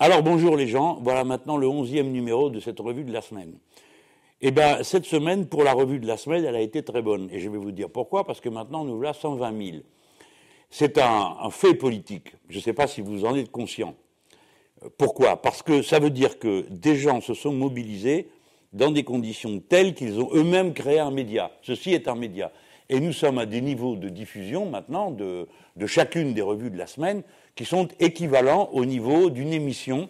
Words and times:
Alors 0.00 0.22
bonjour 0.22 0.56
les 0.56 0.68
gens, 0.68 1.00
voilà 1.02 1.24
maintenant 1.24 1.56
le 1.56 1.66
onzième 1.66 2.12
numéro 2.12 2.50
de 2.50 2.60
cette 2.60 2.78
revue 2.78 3.02
de 3.02 3.12
la 3.12 3.20
semaine. 3.20 3.58
Eh 4.40 4.52
bien, 4.52 4.84
cette 4.84 5.04
semaine, 5.04 5.48
pour 5.48 5.64
la 5.64 5.72
revue 5.72 5.98
de 5.98 6.06
la 6.06 6.16
semaine, 6.16 6.44
elle 6.44 6.54
a 6.54 6.60
été 6.60 6.84
très 6.84 7.02
bonne. 7.02 7.28
Et 7.32 7.40
je 7.40 7.48
vais 7.48 7.58
vous 7.58 7.72
dire 7.72 7.90
pourquoi, 7.90 8.24
parce 8.24 8.40
que 8.40 8.48
maintenant, 8.48 8.84
nous 8.84 8.94
voilà 8.94 9.12
120 9.12 9.70
000. 9.70 9.78
C'est 10.70 10.98
un, 10.98 11.36
un, 11.40 11.50
fait 11.50 11.74
politique. 11.74 12.32
Je 12.48 12.58
ne 12.58 12.62
sais 12.62 12.74
pas 12.74 12.86
si 12.86 13.00
vous 13.00 13.24
en 13.24 13.34
êtes 13.34 13.50
conscient. 13.50 13.96
Pourquoi? 14.98 15.42
Parce 15.42 15.64
que 15.64 15.82
ça 15.82 15.98
veut 15.98 16.10
dire 16.10 16.38
que 16.38 16.64
des 16.70 16.94
gens 16.94 17.20
se 17.20 17.34
sont 17.34 17.52
mobilisés 17.52 18.28
dans 18.72 18.92
des 18.92 19.02
conditions 19.02 19.58
telles 19.58 19.94
qu'ils 19.94 20.20
ont 20.20 20.30
eux-mêmes 20.32 20.74
créé 20.74 21.00
un 21.00 21.10
média. 21.10 21.50
Ceci 21.62 21.92
est 21.92 22.06
un 22.06 22.14
média. 22.14 22.52
Et 22.90 23.00
nous 23.00 23.12
sommes 23.12 23.38
à 23.38 23.46
des 23.46 23.60
niveaux 23.60 23.96
de 23.96 24.08
diffusion 24.08 24.66
maintenant 24.66 25.10
de, 25.10 25.46
chacune 25.86 26.32
des 26.32 26.42
revues 26.42 26.70
de 26.70 26.78
la 26.78 26.86
semaine 26.86 27.22
qui 27.54 27.64
sont 27.64 27.88
équivalents 28.00 28.70
au 28.72 28.84
niveau 28.84 29.30
d'une 29.30 29.52
émission 29.52 30.08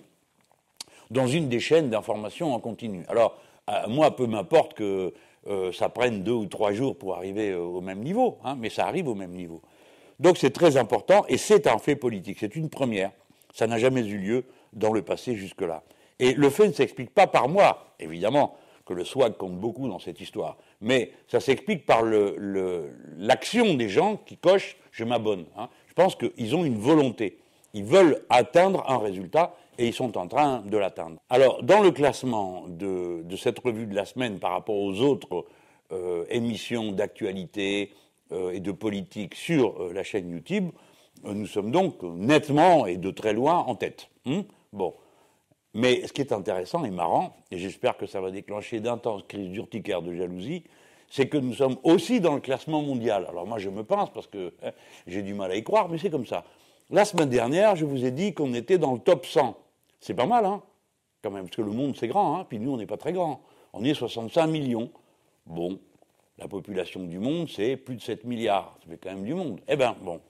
dans 1.11 1.27
une 1.27 1.49
des 1.49 1.61
chaînes 1.61 1.91
d'information 1.91 2.55
en 2.55 2.61
continu. 2.61 3.05
Alors, 3.09 3.41
moi, 3.89 4.15
peu 4.15 4.27
m'importe 4.27 4.75
que 4.75 5.13
euh, 5.47 5.73
ça 5.73 5.89
prenne 5.89 6.23
deux 6.23 6.33
ou 6.33 6.47
trois 6.47 6.73
jours 6.73 6.97
pour 6.97 7.15
arriver 7.17 7.51
euh, 7.51 7.61
au 7.61 7.81
même 7.81 8.01
niveau, 8.01 8.39
hein, 8.45 8.57
mais 8.59 8.71
ça 8.71 8.87
arrive 8.87 9.09
au 9.09 9.15
même 9.15 9.33
niveau. 9.33 9.63
Donc 10.21 10.37
c'est 10.37 10.51
très 10.51 10.77
important 10.77 11.25
et 11.29 11.39
c'est 11.39 11.67
un 11.67 11.79
fait 11.79 11.97
politique, 11.97 12.39
c'est 12.41 12.57
une 12.57 12.69
première. 12.69 13.13
Ça 13.55 13.67
n'a 13.67 13.79
jamais 13.79 14.05
eu 14.07 14.19
lieu 14.19 14.45
dans 14.73 14.93
le 14.93 15.03
passé 15.03 15.37
jusque-là. 15.37 15.83
Et 16.19 16.35
le 16.35 16.51
fait 16.51 16.67
ne 16.67 16.73
s'explique 16.73 17.15
pas 17.15 17.27
par 17.27 17.49
moi, 17.49 17.95
évidemment 18.01 18.57
que 18.85 18.95
le 18.95 19.05
swag 19.05 19.37
compte 19.37 19.57
beaucoup 19.59 19.89
dans 19.89 19.99
cette 19.99 20.21
histoire, 20.21 20.57
mais 20.81 21.13
ça 21.29 21.41
s'explique 21.41 21.87
par 21.87 22.03
l'action 22.05 23.75
des 23.75 23.89
gens 23.89 24.17
qui 24.17 24.37
cochent 24.37 24.77
je 24.91 25.05
m'abonne. 25.05 25.45
Hein 25.57 25.69
pense 25.99 26.15
qu'ils 26.15 26.55
ont 26.55 26.65
une 26.65 26.79
volonté. 26.79 27.39
Ils 27.75 27.85
veulent 27.85 28.23
atteindre 28.31 28.89
un 28.89 28.99
résultat 28.99 29.57
et 29.79 29.89
ils 29.89 29.93
sont 29.93 30.17
en 30.17 30.29
train 30.29 30.61
de 30.61 30.79
l'atteindre. 30.79 31.17
Alors, 31.29 31.61
dans 31.65 31.81
le 31.81 31.91
classement 31.91 32.67
de, 32.69 33.25
cette 33.37 33.59
revue 33.59 33.87
de 33.87 33.97
la 33.97 34.05
semaine 34.05 34.39
par 34.39 34.53
rapport 34.53 34.77
aux 34.77 35.01
autres 35.01 35.45
euh, 35.91 36.25
émissions 36.31 36.93
d'actualité 36.93 37.93
euh, 38.31 38.53
et 38.53 38.61
de 38.61 38.71
politique 38.71 39.35
sur 39.35 39.83
euh, 39.83 39.93
la 39.93 40.05
chaîne 40.05 40.31
YouTube, 40.31 40.71
nous 41.25 41.47
sommes 41.47 41.73
donc 41.73 42.01
nettement 42.05 42.87
et 42.87 42.97
de 42.97 43.11
très 43.11 43.33
loin 43.33 43.57
en 43.57 43.75
tête. 43.75 44.09
Hein 44.25 44.45
bon. 44.73 44.95
Mais 45.75 46.07
ce 46.07 46.13
qui 46.13 46.23
est 46.23 46.33
intéressant 46.33 46.85
et 46.85 46.91
marrant, 46.91 47.37
et 47.51 47.59
j'espère 47.59 47.97
que 47.97 48.07
ça 48.07 48.21
va 48.21 48.31
déclencher 48.31 48.81
d'intenses 48.81 49.23
crises 49.29 49.51
d'urticaire 49.51 50.03
de 50.03 50.15
jalousie, 50.15 50.65
c'est 51.11 51.29
que 51.29 51.39
nous 51.39 51.55
sommes 51.55 51.77
aussi 51.85 52.21
dans 52.21 52.35
le 52.35 52.41
classement 52.41 52.83
mondial. 52.83 53.27
Alors 53.29 53.47
moi 53.47 53.59
je 53.59 53.69
me 53.69 53.83
pense 53.83 54.11
parce 54.11 54.27
que 54.27 54.53
hein, 54.63 54.73
j'ai 55.07 55.23
du 55.23 55.35
mal 55.35 55.51
à 55.51 55.57
y 55.57 55.63
croire, 55.63 55.89
mais 55.89 55.99
c'est 55.99 56.11
comme 56.11 56.27
ça. 56.27 56.45
La 56.91 57.05
semaine 57.05 57.29
dernière, 57.29 57.77
je 57.77 57.85
vous 57.85 58.05
ai 58.05 58.11
dit 58.11 58.35
qu'on 58.35 58.55
était 58.55 58.79
dans 58.79 58.93
le 58.93 58.99
top 58.99 59.27
100. 59.27 59.57
C'est 60.01 60.15
pas 60.15 60.27
mal, 60.27 60.47
hein 60.47 60.63
Quand 61.23 61.31
même, 61.31 61.45
parce 61.45 61.57
que 61.57 61.63
le 61.63 61.73
monde 61.73 61.97
c'est 61.97 62.09
grand, 62.09 62.39
hein 62.39 62.47
puis 62.49 62.59
nous 62.59 62.73
on 62.73 62.77
n'est 62.77 62.87
pas 62.87 62.97
très 62.97 63.13
grand. 63.13 63.43
On 63.73 63.85
est 63.85 63.95
65 63.95 64.47
millions. 64.47 64.91
Bon, 65.47 65.79
la 66.39 66.49
population 66.49 67.05
du 67.05 67.19
monde 67.19 67.49
c'est 67.49 67.77
plus 67.77 67.97
de 67.97 68.03
7 68.03 68.25
milliards. 68.25 68.79
Ça 68.83 68.91
fait 68.91 68.99
quand 68.99 69.11
même 69.11 69.25
du 69.25 69.35
monde. 69.35 69.61
Eh 69.69 69.77
bien, 69.77 69.97
bon, 70.01 70.21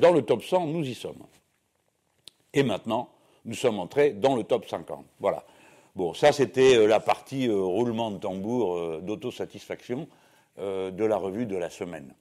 dans 0.00 0.12
le 0.12 0.22
top 0.22 0.42
100, 0.42 0.66
nous 0.66 0.84
y 0.84 0.94
sommes. 0.94 1.22
Et 2.54 2.62
maintenant, 2.62 3.08
nous 3.44 3.54
sommes 3.54 3.78
entrés 3.78 4.10
dans 4.10 4.36
le 4.36 4.44
top 4.44 4.68
50. 4.68 5.04
Voilà. 5.20 5.44
Bon, 5.94 6.14
ça 6.14 6.32
c'était 6.32 6.76
euh, 6.76 6.86
la 6.86 7.00
partie 7.00 7.48
euh, 7.48 7.60
roulement 7.60 8.10
de 8.10 8.18
tambour 8.18 8.76
euh, 8.76 9.00
d'autosatisfaction 9.02 10.08
de 10.58 11.04
la 11.06 11.16
revue 11.16 11.46
de 11.46 11.56
la 11.56 11.70
semaine. 11.70 12.12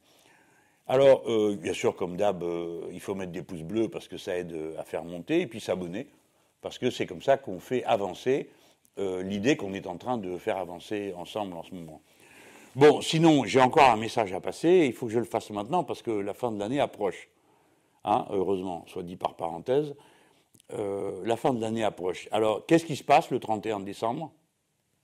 Alors, 0.88 1.26
bien 1.58 1.74
sûr, 1.74 1.98
comme 1.98 2.16
d'hab, 2.16 2.46
il 2.90 3.00
faut 3.02 3.14
mettre 3.14 3.34
des 3.34 3.42
pouces 3.42 3.62
bleus 3.62 3.90
parce 3.90 4.08
que 4.08 4.16
ça 4.16 4.38
aide 4.38 4.56
à 4.78 4.86
faire 4.86 5.04
monter, 5.04 5.42
et 5.42 5.48
puis 5.48 5.60
s'abonner, 5.60 6.08
parce 6.62 6.78
que 6.78 6.90
c'est 6.90 7.06
comme 7.06 7.22
ça 7.22 7.36
qu'on 7.36 7.60
fait 7.60 7.84
avancer 7.84 8.50
l'idée 8.98 9.58
qu'on 9.58 9.74
est 9.74 9.86
en 9.86 9.98
train 9.98 10.18
de 10.18 10.38
faire 10.38 10.58
avancer 10.58 11.14
ensemble 11.18 11.58
en 11.58 11.64
ce 11.64 11.76
moment. 11.76 12.00
Bon, 12.78 13.02
sinon, 13.02 13.44
j'ai 13.44 13.60
encore 13.60 13.90
un 13.90 13.98
message 13.98 14.32
à 14.32 14.40
passer, 14.40 14.86
il 14.88 14.94
faut 14.94 15.08
que 15.08 15.12
je 15.12 15.20
le 15.20 15.26
fasse 15.26 15.50
maintenant 15.50 15.84
parce 15.84 16.02
que 16.02 16.12
la 16.12 16.34
fin 16.34 16.54
de 16.54 16.58
l'année 16.58 16.80
approche. 16.80 17.28
Hein, 18.06 18.26
heureusement, 18.30 18.86
soit 18.88 19.04
dit 19.04 19.18
par 19.18 19.34
parenthèse. 19.36 19.94
Euh, 20.74 21.22
la 21.26 21.36
fin 21.36 21.54
de 21.54 21.62
l'année 21.62 21.84
approche. 21.84 22.30
Alors, 22.32 22.66
qu'est-ce 22.66 22.86
qui 22.86 22.96
se 22.96 23.04
passe 23.04 23.30
le 23.32 23.40
31 23.40 23.82
décembre? 23.82 24.32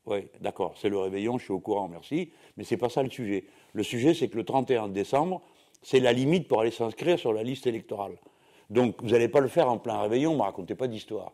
Oui, 0.05 0.19
d'accord, 0.39 0.75
c'est 0.77 0.87
le 0.87 0.97
réveillon, 0.97 1.37
je 1.37 1.43
suis 1.43 1.53
au 1.53 1.59
courant, 1.59 1.89
merci, 1.89 2.31
mais 2.55 2.63
ce 2.63 2.73
n'est 2.73 2.77
pas 2.77 2.89
ça 2.89 3.03
le 3.03 3.09
sujet. 3.09 3.45
Le 3.73 3.83
sujet, 3.83 4.13
c'est 4.13 4.29
que 4.29 4.37
le 4.37 4.45
31 4.45 4.87
décembre, 4.87 5.41
c'est 5.81 5.99
la 5.99 6.13
limite 6.13 6.47
pour 6.47 6.61
aller 6.61 6.71
s'inscrire 6.71 7.19
sur 7.19 7.33
la 7.33 7.43
liste 7.43 7.67
électorale. 7.67 8.17
Donc, 8.69 9.01
vous 9.01 9.09
n'allez 9.09 9.27
pas 9.27 9.41
le 9.41 9.49
faire 9.49 9.69
en 9.69 9.77
plein 9.77 9.99
réveillon, 9.99 10.31
ne 10.33 10.37
me 10.37 10.43
racontez 10.43 10.75
pas 10.75 10.87
d'histoire. 10.87 11.33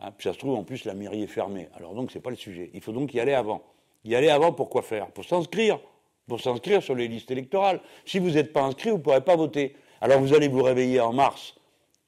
Hein, 0.00 0.12
puis 0.12 0.24
ça 0.24 0.34
se 0.34 0.38
trouve, 0.38 0.54
en 0.54 0.64
plus, 0.64 0.84
la 0.84 0.92
mairie 0.92 1.22
est 1.22 1.28
fermée. 1.28 1.68
Alors 1.74 1.94
donc, 1.94 2.10
ce 2.10 2.18
n'est 2.18 2.22
pas 2.22 2.30
le 2.30 2.36
sujet. 2.36 2.70
Il 2.74 2.82
faut 2.82 2.92
donc 2.92 3.14
y 3.14 3.20
aller 3.20 3.34
avant. 3.34 3.62
Y 4.04 4.14
aller 4.14 4.30
avant, 4.30 4.52
pour 4.52 4.68
quoi 4.68 4.82
faire? 4.82 5.10
Pour 5.10 5.24
s'inscrire. 5.24 5.78
Pour 6.26 6.40
s'inscrire 6.40 6.82
sur 6.82 6.94
les 6.94 7.08
listes 7.08 7.30
électorales. 7.30 7.80
Si 8.04 8.18
vous 8.18 8.30
n'êtes 8.30 8.52
pas 8.52 8.62
inscrit, 8.62 8.90
vous 8.90 8.98
ne 8.98 9.02
pourrez 9.02 9.22
pas 9.22 9.36
voter. 9.36 9.76
Alors 10.00 10.20
vous 10.20 10.34
allez 10.34 10.48
vous 10.48 10.62
réveiller 10.62 11.00
en 11.00 11.12
mars 11.12 11.54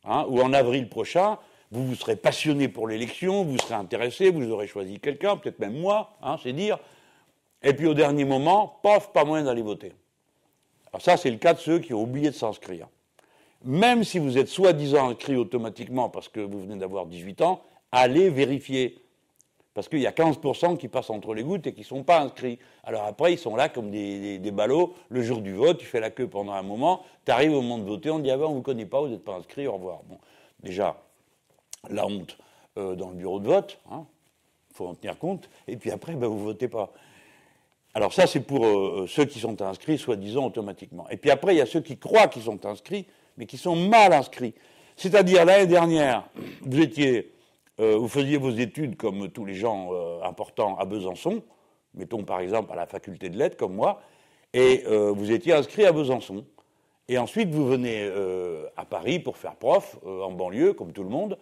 hein, 0.04 0.26
ou 0.28 0.40
en 0.40 0.52
avril 0.52 0.88
prochain 0.88 1.38
vous 1.72 1.86
vous 1.86 1.94
serez 1.94 2.16
passionné 2.16 2.68
pour 2.68 2.86
l'élection, 2.86 3.44
vous 3.44 3.56
serez 3.56 3.74
intéressé, 3.74 4.30
vous 4.30 4.50
aurez 4.50 4.66
choisi 4.66 5.00
quelqu'un, 5.00 5.38
peut-être 5.38 5.58
même 5.58 5.80
moi, 5.80 6.12
hein, 6.22 6.36
c'est 6.42 6.52
dire. 6.52 6.78
Et 7.62 7.72
puis 7.72 7.86
au 7.86 7.94
dernier 7.94 8.26
moment, 8.26 8.78
paf, 8.82 9.10
pas 9.12 9.24
moyen 9.24 9.44
d'aller 9.44 9.62
voter. 9.62 9.92
Alors 10.92 11.00
ça, 11.00 11.16
c'est 11.16 11.30
le 11.30 11.38
cas 11.38 11.54
de 11.54 11.58
ceux 11.58 11.78
qui 11.78 11.94
ont 11.94 12.02
oublié 12.02 12.28
de 12.28 12.34
s'inscrire. 12.34 12.88
Même 13.64 14.04
si 14.04 14.18
vous 14.18 14.36
êtes 14.36 14.48
soi-disant 14.48 15.10
inscrit 15.10 15.36
automatiquement 15.36 16.10
parce 16.10 16.28
que 16.28 16.40
vous 16.40 16.60
venez 16.60 16.76
d'avoir 16.76 17.06
18 17.06 17.40
ans, 17.40 17.62
allez 17.90 18.28
vérifier. 18.28 18.98
Parce 19.72 19.88
qu'il 19.88 20.00
y 20.00 20.06
a 20.06 20.10
15% 20.10 20.76
qui 20.76 20.88
passent 20.88 21.08
entre 21.08 21.32
les 21.32 21.42
gouttes 21.42 21.66
et 21.66 21.72
qui 21.72 21.80
ne 21.80 21.86
sont 21.86 22.02
pas 22.02 22.20
inscrits. 22.20 22.58
Alors 22.84 23.04
après, 23.04 23.32
ils 23.32 23.38
sont 23.38 23.56
là 23.56 23.70
comme 23.70 23.90
des, 23.90 24.38
des, 24.38 24.50
ballots. 24.50 24.92
Le 25.08 25.22
jour 25.22 25.40
du 25.40 25.54
vote, 25.54 25.78
tu 25.78 25.86
fais 25.86 26.00
la 26.00 26.10
queue 26.10 26.26
pendant 26.26 26.52
un 26.52 26.62
moment, 26.62 27.02
tu 27.24 27.32
arrives 27.32 27.52
au 27.52 27.62
moment 27.62 27.78
de 27.78 27.88
voter, 27.88 28.10
on 28.10 28.18
dit 28.18 28.30
Ah 28.30 28.36
ben, 28.36 28.44
on 28.44 28.50
ne 28.50 28.54
vous 28.56 28.62
connaît 28.62 28.84
pas, 28.84 29.00
vous 29.00 29.08
n'êtes 29.08 29.24
pas 29.24 29.36
inscrit, 29.36 29.66
au 29.66 29.72
revoir. 29.72 30.02
Bon, 30.06 30.18
déjà, 30.62 31.02
la 31.90 32.06
honte 32.06 32.38
euh, 32.78 32.94
dans 32.94 33.10
le 33.10 33.16
bureau 33.16 33.40
de 33.40 33.46
vote, 33.46 33.78
il 33.86 33.94
hein, 33.94 34.06
faut 34.72 34.86
en 34.86 34.94
tenir 34.94 35.18
compte, 35.18 35.48
et 35.68 35.76
puis 35.76 35.90
après, 35.90 36.14
ben, 36.14 36.28
vous 36.28 36.38
ne 36.38 36.44
votez 36.44 36.68
pas. 36.68 36.92
Alors 37.94 38.12
ça, 38.12 38.26
c'est 38.26 38.40
pour 38.40 38.64
euh, 38.64 39.06
ceux 39.06 39.24
qui 39.24 39.38
sont 39.38 39.60
inscrits, 39.60 39.98
soi-disant, 39.98 40.46
automatiquement. 40.46 41.08
Et 41.10 41.16
puis 41.16 41.30
après, 41.30 41.54
il 41.54 41.58
y 41.58 41.62
a 41.62 41.66
ceux 41.66 41.80
qui 41.80 41.98
croient 41.98 42.28
qu'ils 42.28 42.42
sont 42.42 42.64
inscrits, 42.64 43.06
mais 43.36 43.46
qui 43.46 43.58
sont 43.58 43.76
mal 43.76 44.12
inscrits. 44.12 44.54
C'est-à-dire, 44.96 45.44
l'année 45.44 45.66
dernière, 45.66 46.28
vous 46.62 46.80
étiez, 46.80 47.32
euh, 47.80 47.96
vous 47.96 48.08
faisiez 48.08 48.36
vos 48.36 48.50
études 48.50 48.96
comme 48.96 49.30
tous 49.30 49.44
les 49.44 49.54
gens 49.54 49.90
importants 50.22 50.76
à 50.78 50.84
Besançon, 50.84 51.42
mettons 51.94 52.24
par 52.24 52.40
exemple 52.40 52.72
à 52.72 52.76
la 52.76 52.86
faculté 52.86 53.28
de 53.28 53.36
lettres, 53.36 53.56
comme 53.56 53.74
moi, 53.74 54.00
et 54.54 54.84
vous 54.86 55.32
étiez 55.32 55.54
inscrit 55.54 55.86
à 55.86 55.92
Besançon. 55.92 56.44
Et 57.08 57.16
ensuite, 57.16 57.48
vous 57.48 57.66
venez 57.66 58.06
à 58.76 58.84
Paris 58.84 59.18
pour 59.18 59.38
faire 59.38 59.56
prof, 59.56 59.98
en 60.04 60.30
banlieue, 60.30 60.74
comme 60.74 60.92
tout 60.92 61.02
le 61.02 61.08
monde, 61.08 61.38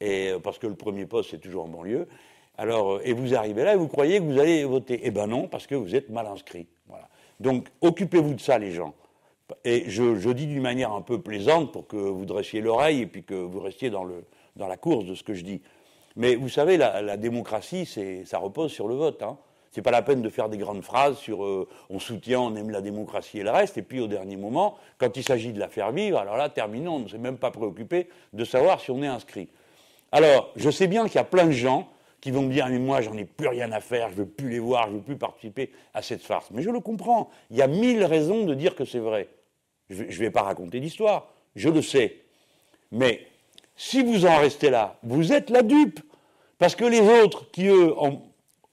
et, 0.00 0.30
euh, 0.30 0.38
parce 0.38 0.58
que 0.58 0.66
le 0.66 0.74
premier 0.74 1.06
poste, 1.06 1.30
c'est 1.30 1.38
toujours 1.38 1.64
en 1.64 1.68
banlieue. 1.68 2.08
Alors, 2.56 2.94
euh, 2.94 3.02
et 3.04 3.12
vous 3.12 3.34
arrivez 3.34 3.64
là 3.64 3.74
et 3.74 3.76
vous 3.76 3.88
croyez 3.88 4.18
que 4.18 4.24
vous 4.24 4.38
allez 4.38 4.64
voter. 4.64 5.00
Eh 5.02 5.10
bien 5.10 5.26
non, 5.26 5.48
parce 5.48 5.66
que 5.66 5.74
vous 5.74 5.94
êtes 5.94 6.10
mal 6.10 6.26
inscrit. 6.26 6.66
Voilà. 6.88 7.08
Donc, 7.40 7.68
occupez-vous 7.80 8.34
de 8.34 8.40
ça, 8.40 8.58
les 8.58 8.72
gens. 8.72 8.94
Et 9.64 9.84
je, 9.88 10.16
je 10.16 10.30
dis 10.30 10.46
d'une 10.46 10.62
manière 10.62 10.92
un 10.92 11.02
peu 11.02 11.20
plaisante 11.20 11.72
pour 11.72 11.86
que 11.86 11.96
vous 11.96 12.24
dressiez 12.24 12.60
l'oreille 12.60 13.02
et 13.02 13.06
puis 13.06 13.24
que 13.24 13.34
vous 13.34 13.60
restiez 13.60 13.90
dans, 13.90 14.04
le, 14.04 14.24
dans 14.56 14.68
la 14.68 14.76
course 14.76 15.04
de 15.04 15.14
ce 15.14 15.22
que 15.22 15.34
je 15.34 15.44
dis. 15.44 15.60
Mais 16.16 16.36
vous 16.36 16.48
savez, 16.48 16.76
la, 16.76 17.02
la 17.02 17.16
démocratie, 17.16 17.86
ça 18.24 18.38
repose 18.38 18.72
sur 18.72 18.88
le 18.88 18.94
vote. 18.94 19.22
Hein. 19.22 19.36
C'est 19.74 19.82
pas 19.82 19.90
la 19.90 20.02
peine 20.02 20.22
de 20.22 20.28
faire 20.28 20.48
des 20.48 20.56
grandes 20.56 20.84
phrases 20.84 21.18
sur 21.18 21.44
euh, 21.44 21.68
on 21.90 21.98
soutient, 21.98 22.40
on 22.40 22.54
aime 22.54 22.70
la 22.70 22.80
démocratie 22.80 23.40
et 23.40 23.42
le 23.42 23.50
reste, 23.50 23.76
et 23.76 23.82
puis 23.82 23.98
au 23.98 24.06
dernier 24.06 24.36
moment, 24.36 24.76
quand 24.98 25.16
il 25.16 25.24
s'agit 25.24 25.52
de 25.52 25.58
la 25.58 25.66
faire 25.66 25.90
vivre, 25.90 26.16
alors 26.16 26.36
là, 26.36 26.48
terminons, 26.48 26.94
on 26.94 26.98
ne 27.00 27.08
s'est 27.08 27.18
même 27.18 27.38
pas 27.38 27.50
préoccupé 27.50 28.08
de 28.32 28.44
savoir 28.44 28.80
si 28.80 28.92
on 28.92 29.02
est 29.02 29.08
inscrit. 29.08 29.48
Alors, 30.14 30.52
je 30.54 30.70
sais 30.70 30.86
bien 30.86 31.06
qu'il 31.06 31.16
y 31.16 31.18
a 31.18 31.24
plein 31.24 31.46
de 31.46 31.50
gens 31.50 31.88
qui 32.20 32.30
vont 32.30 32.42
me 32.42 32.52
dire 32.52 32.68
Mais 32.68 32.78
moi, 32.78 33.00
j'en 33.00 33.16
ai 33.16 33.24
plus 33.24 33.48
rien 33.48 33.72
à 33.72 33.80
faire, 33.80 34.10
je 34.10 34.14
ne 34.14 34.18
veux 34.18 34.26
plus 34.26 34.48
les 34.48 34.60
voir, 34.60 34.86
je 34.86 34.92
ne 34.92 34.96
veux 34.98 35.02
plus 35.02 35.16
participer 35.16 35.72
à 35.92 36.02
cette 36.02 36.22
farce. 36.22 36.52
Mais 36.52 36.62
je 36.62 36.70
le 36.70 36.78
comprends. 36.78 37.30
Il 37.50 37.56
y 37.56 37.62
a 37.62 37.66
mille 37.66 38.04
raisons 38.04 38.44
de 38.44 38.54
dire 38.54 38.76
que 38.76 38.84
c'est 38.84 39.00
vrai. 39.00 39.26
Je 39.90 40.04
ne 40.04 40.10
vais 40.12 40.30
pas 40.30 40.42
raconter 40.42 40.78
l'histoire, 40.78 41.26
je 41.56 41.68
le 41.68 41.82
sais. 41.82 42.20
Mais 42.92 43.26
si 43.74 44.04
vous 44.04 44.24
en 44.24 44.38
restez 44.38 44.70
là, 44.70 44.96
vous 45.02 45.32
êtes 45.32 45.50
la 45.50 45.62
dupe. 45.62 45.98
Parce 46.58 46.76
que 46.76 46.84
les 46.84 47.00
autres, 47.00 47.50
qui 47.50 47.66
eux 47.66 47.92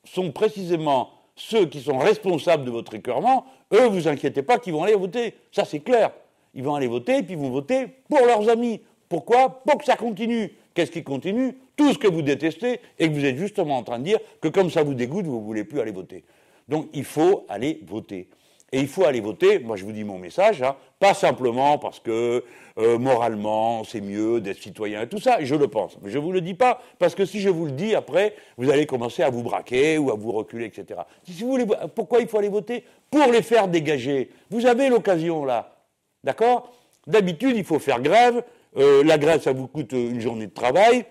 sont 0.04 0.32
précisément 0.32 1.10
ceux 1.36 1.66
qui 1.66 1.82
sont 1.82 1.98
responsables 1.98 2.66
de 2.66 2.72
votre 2.72 2.94
écœurement, 2.94 3.48
eux, 3.74 3.88
vous 3.88 4.08
inquiétez 4.08 4.44
pas 4.44 4.60
qu'ils 4.60 4.74
vont 4.74 4.84
aller 4.84 4.94
voter. 4.94 5.34
Ça, 5.52 5.66
c'est 5.66 5.80
clair. 5.80 6.12
Ils 6.54 6.64
vont 6.64 6.76
aller 6.76 6.88
voter 6.88 7.18
et 7.18 7.24
puis 7.24 7.34
ils 7.34 7.40
vont 7.40 7.50
voter 7.50 7.88
pour 8.08 8.28
leurs 8.28 8.48
amis. 8.48 8.80
Pourquoi? 9.10 9.64
Pour 9.66 9.80
que 9.80 9.86
ça 9.86 9.96
continue. 9.96 10.54
Qu'est-ce 10.74 10.92
qui 10.92 11.04
continue? 11.04 11.58
Tout 11.76 11.94
ce 11.94 11.98
que 11.98 12.08
vous 12.08 12.22
détestez 12.22 12.80
et 13.00 13.10
que 13.10 13.14
vous 13.14 13.26
êtes 13.26 13.38
justement 13.38 13.78
en 13.78 13.84
train 13.84 14.00
de 14.00 14.04
dire 14.06 14.20
que 14.42 14.48
comme 14.48 14.70
ça 14.70 14.84
vous 14.84 14.94
dégoûte, 14.94 15.26
vous 15.26 15.40
ne 15.40 15.46
voulez 15.46 15.64
plus 15.64 15.80
aller 15.80 15.92
voter. 15.92 16.24
Donc 16.68 16.88
il 16.94 17.04
faut 17.04 17.46
aller 17.50 17.82
voter. 17.86 18.30
Et 18.74 18.80
il 18.80 18.88
faut 18.88 19.04
aller 19.04 19.20
voter, 19.20 19.60
moi 19.60 19.76
je 19.76 19.84
vous 19.84 19.92
dis 19.92 20.06
mon 20.06 20.18
message, 20.18 20.62
hein, 20.62 20.78
pas 20.98 21.14
simplement 21.14 21.78
parce 21.78 22.00
que 22.00 22.46
euh, 22.78 22.98
moralement 22.98 23.84
c'est 23.84 24.00
mieux 24.00 24.40
d'être 24.40 24.62
citoyen 24.62 25.02
et 25.02 25.08
tout 25.10 25.20
ça, 25.20 25.44
je 25.44 25.56
le 25.56 25.68
pense. 25.68 25.98
Mais 26.02 26.10
je 26.10 26.18
ne 26.18 26.24
vous 26.24 26.32
le 26.32 26.40
dis 26.40 26.54
pas, 26.54 26.82
parce 26.98 27.14
que 27.14 27.26
si 27.26 27.42
je 27.42 27.50
vous 27.50 27.66
le 27.66 27.74
dis 27.74 27.96
après, 27.96 28.34
vous 28.58 28.70
allez 28.70 28.86
commencer 28.86 29.24
à 29.24 29.30
vous 29.30 29.44
braquer 29.44 29.98
ou 29.98 30.10
à 30.10 30.16
vous 30.16 30.32
reculer, 30.32 30.66
etc. 30.66 31.02
Si 31.26 31.44
vous 31.44 31.50
voulez, 31.50 31.66
pourquoi 31.94 32.22
il 32.22 32.30
faut 32.30 32.38
aller 32.38 32.48
voter? 32.48 32.86
Pour 33.10 33.30
les 33.30 33.42
faire 33.42 33.68
dégager. 33.68 34.30
Vous 34.50 34.66
avez 34.66 34.88
l'occasion 34.88 35.44
là. 35.44 35.76
D'accord? 36.24 36.72
D'habitude, 37.08 37.58
il 37.58 37.66
faut 37.66 37.80
faire 37.80 38.02
grève. 38.02 38.42
Euh, 38.78 39.04
la 39.04 39.18
grève, 39.18 39.42
ça 39.42 39.52
vous 39.52 39.68
coûte 39.68 39.92
une 39.92 40.20
journée 40.20 40.48
de 40.48 40.54
travail, 40.54 41.06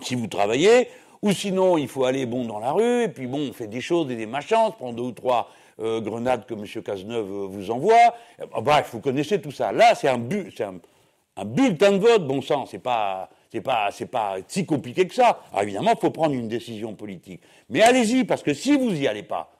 si 0.00 0.14
vous 0.14 0.26
travaillez. 0.26 0.88
Ou 1.22 1.32
sinon, 1.32 1.78
il 1.78 1.88
faut 1.88 2.04
aller 2.04 2.26
bon 2.26 2.44
dans 2.44 2.58
la 2.58 2.72
rue, 2.72 3.04
et 3.04 3.08
puis 3.08 3.26
bon, 3.26 3.48
on 3.48 3.52
fait 3.52 3.66
des 3.66 3.80
choses 3.80 4.10
et 4.10 4.16
des 4.16 4.26
machins, 4.26 4.58
on 4.66 4.70
prend 4.70 4.92
deux 4.92 5.02
ou 5.02 5.12
trois 5.12 5.50
euh, 5.80 6.00
grenades 6.00 6.46
que 6.46 6.54
M. 6.54 6.64
Cazeneuve 6.82 7.30
euh, 7.30 7.46
vous 7.48 7.70
envoie. 7.70 8.14
bref, 8.60 8.90
vous 8.92 9.00
connaissez 9.00 9.40
tout 9.40 9.50
ça. 9.50 9.72
Là, 9.72 9.94
c'est 9.94 10.08
un, 10.08 10.18
bulletin 10.18 11.92
de 11.92 11.98
vote, 11.98 12.26
bon 12.26 12.42
sang, 12.42 12.66
c'est 12.66 12.78
pas, 12.78 13.28
pas, 13.64 13.90
pas 14.10 14.36
si 14.46 14.66
compliqué 14.66 15.08
que 15.08 15.14
ça. 15.14 15.40
Alors 15.50 15.62
évidemment, 15.62 15.92
il 15.94 16.00
faut 16.00 16.10
prendre 16.10 16.34
une 16.34 16.48
décision 16.48 16.94
politique. 16.94 17.40
Mais 17.70 17.82
allez-y, 17.82 18.24
parce 18.24 18.42
que 18.42 18.54
si 18.54 18.76
vous 18.76 18.92
n'y 18.92 19.08
allez 19.08 19.22
pas, 19.22 19.50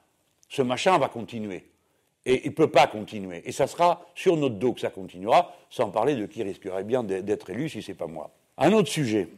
ce 0.47 0.61
machin 0.61 0.97
va 0.97 1.09
continuer. 1.09 1.65
Et 2.27 2.41
il 2.43 2.49
ne 2.49 2.55
peut 2.55 2.69
pas 2.69 2.87
continuer. 2.87 3.41
Et 3.45 3.53
ça 3.53 3.67
sera 3.67 4.05
sur 4.13 4.35
notre 4.35 4.55
dos 4.55 4.73
que 4.73 4.81
ça 4.81 4.89
continuera, 4.89 5.55
sans 5.69 5.89
parler 5.91 6.13
de 6.13 6.25
qui 6.25 6.43
risquerait 6.43 6.83
bien 6.83 7.01
d'être 7.01 7.49
élu 7.49 7.69
si 7.69 7.81
ce 7.81 7.91
n'est 7.91 7.97
pas 7.97 8.07
moi. 8.07 8.31
Un 8.57 8.73
autre 8.73 8.89
sujet. 8.89 9.29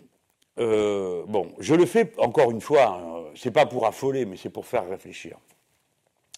Euh, 0.58 1.24
bon, 1.28 1.52
je 1.60 1.76
le 1.76 1.86
fais 1.86 2.12
encore 2.18 2.50
une 2.50 2.62
fois, 2.62 3.00
hein, 3.00 3.24
c'est 3.36 3.52
pas 3.52 3.68
pour 3.68 3.86
affoler, 3.86 4.26
mais 4.26 4.38
c'est 4.38 4.50
pour 4.50 4.66
faire 4.66 4.90
réfléchir. 4.90 5.38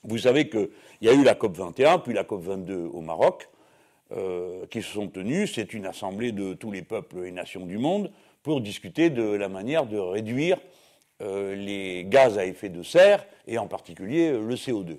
Vous 0.04 0.18
savez 0.18 0.50
qu'il 0.50 0.70
y 1.00 1.08
a 1.08 1.14
eu 1.14 1.24
la 1.24 1.36
COP 1.36 1.56
21, 1.56 2.00
puis 2.00 2.14
la 2.14 2.26
COP 2.26 2.42
22 2.42 2.90
au 2.94 3.00
Maroc, 3.00 3.48
euh, 4.12 4.66
qui 4.70 4.82
se 4.82 4.92
sont 4.92 5.08
tenus. 5.08 5.54
C'est 5.56 5.74
une 5.74 5.86
assemblée 5.86 6.34
de 6.34 6.54
tous 6.54 6.70
les 6.72 6.82
peuples 6.82 7.26
et 7.26 7.32
nations 7.32 7.66
du 7.66 7.78
monde 7.78 8.12
pour 8.44 8.60
discuter 8.60 9.10
de 9.10 9.24
la 9.24 9.48
manière 9.48 9.86
de 9.86 9.98
réduire 9.98 10.58
euh, 11.22 11.56
les 11.56 12.04
gaz 12.04 12.38
à 12.38 12.46
effet 12.46 12.68
de 12.68 12.84
serre 12.84 13.26
et 13.48 13.58
en 13.58 13.68
particulier 13.68 14.32
le 14.32 14.56
CO2. 14.56 14.98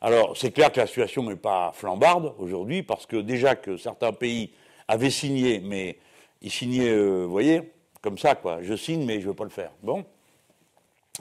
Alors, 0.00 0.36
c'est 0.36 0.52
clair 0.52 0.70
que 0.70 0.80
la 0.80 0.86
situation 0.86 1.22
n'est 1.24 1.36
pas 1.36 1.72
flambarde 1.74 2.34
aujourd'hui, 2.38 2.82
parce 2.82 3.06
que 3.06 3.16
déjà 3.16 3.56
que 3.56 3.76
certains 3.76 4.12
pays 4.12 4.52
avaient 4.86 5.10
signé, 5.10 5.60
mais 5.60 5.98
ils 6.40 6.50
signaient, 6.50 6.96
vous 6.96 7.30
voyez, 7.30 7.62
comme 8.00 8.18
ça, 8.18 8.34
quoi. 8.34 8.62
Je 8.62 8.74
signe, 8.74 9.04
mais 9.04 9.14
je 9.14 9.24
ne 9.24 9.30
veux 9.30 9.34
pas 9.34 9.44
le 9.44 9.50
faire. 9.50 9.72
Bon. 9.82 10.04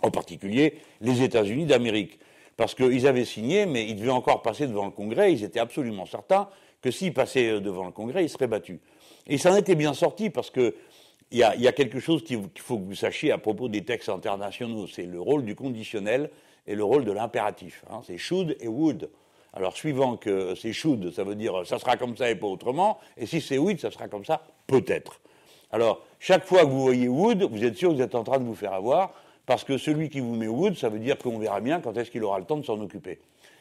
En 0.04 0.12
particulier, 0.12 0.80
les 1.02 1.24
États-Unis 1.24 1.66
d'Amérique 1.66 2.20
parce 2.58 2.74
qu'ils 2.74 3.08
avaient 3.08 3.24
signé, 3.24 3.68
mais 3.68 3.88
ils 3.88 3.96
devaient 3.96 4.10
encore 4.10 4.42
passer 4.42 4.68
devant 4.68 4.86
le 4.86 4.92
Congrès, 4.92 5.32
ils 5.32 5.44
étaient 5.44 5.60
absolument 5.60 6.08
certains 6.08 6.50
que 6.82 6.92
s'ils 6.92 7.14
passaient 7.14 7.52
euh, 7.52 7.60
devant 7.60 7.86
le 7.86 7.92
Congrès, 7.92 8.26
ils 8.26 8.30
seraient 8.30 8.48
battus. 8.48 8.80
Et 9.28 9.38
ça 9.38 9.54
en 9.54 9.56
était 9.56 9.76
bien 9.76 9.94
sorti, 9.94 10.32
parce 10.32 10.50
qu'il 10.50 10.74
y, 11.32 11.44
a, 11.44 11.56
y 11.56 11.68
a 11.68 11.72
quelque 11.72 12.00
chose 12.00 12.24
qu'il 12.24 12.42
faut 12.58 12.80
que 12.80 12.84
vous 12.84 12.96
sachiez 12.96 13.32
à 13.32 13.38
propos 13.38 13.70
des 13.70 13.84
textes 13.86 14.10
internationaux, 14.10 14.88
c'est 14.88 15.06
le 15.06 15.22
rôle 15.22 15.46
du 15.46 15.56
conditionnel 15.56 16.32
et 16.68 16.76
le 16.76 16.84
rôle 16.84 17.06
de 17.06 17.12
l'impératif. 17.12 17.84
Hein. 17.90 18.02
c'est 18.06 18.18
should 18.18 18.56
et 18.60 18.68
would. 18.68 19.10
Alors, 19.54 19.76
suivant 19.76 20.18
que 20.18 20.54
c'est 20.56 20.74
should, 20.74 21.12
ça 21.12 21.24
veut 21.24 21.36
dire 21.36 21.66
ça 21.66 21.80
sera 21.80 21.98
comme 21.98 22.16
ça 22.16 22.30
et 22.30 22.36
pas 22.36 22.48
autrement, 22.48 23.00
et 23.18 23.26
si 23.26 23.42
c'est 23.42 23.58
would, 23.58 23.80
ça 23.80 23.90
sera 23.90 24.08
comme 24.08 24.26
ça, 24.26 24.44
peut-être. 24.68 25.20
Alors, 25.72 26.06
chaque 26.20 26.46
fois 26.46 26.62
que 26.62 26.70
vous 26.70 26.82
voyez 26.82 27.08
would, 27.08 27.44
vous 27.44 27.64
êtes 27.64 27.76
sûr 27.76 27.90
que 27.90 27.96
vous 27.96 28.02
êtes 28.02 28.16
en 28.16 28.24
train 28.24 28.40
de 28.40 28.44
vous 28.44 28.56
faire 28.56 28.74
avoir, 28.74 29.14
parce 29.48 29.64
que 29.64 29.78
celui 29.78 30.10
qui 30.10 30.20
vous 30.20 30.36
met 30.36 30.48
Wood, 30.48 30.76
ça 30.76 30.90
veut 30.90 31.00
dire 31.00 31.18
qu'on 31.18 31.40
verra 31.40 31.62
bien 31.62 31.80
quand 31.80 31.98
est-ce 31.98 32.12
qu'il 32.12 32.24
aura 32.24 32.38
le 32.38 32.46
temps 32.46 32.58
de 32.58 32.66
s'en 32.66 32.80
occuper. 32.82 33.18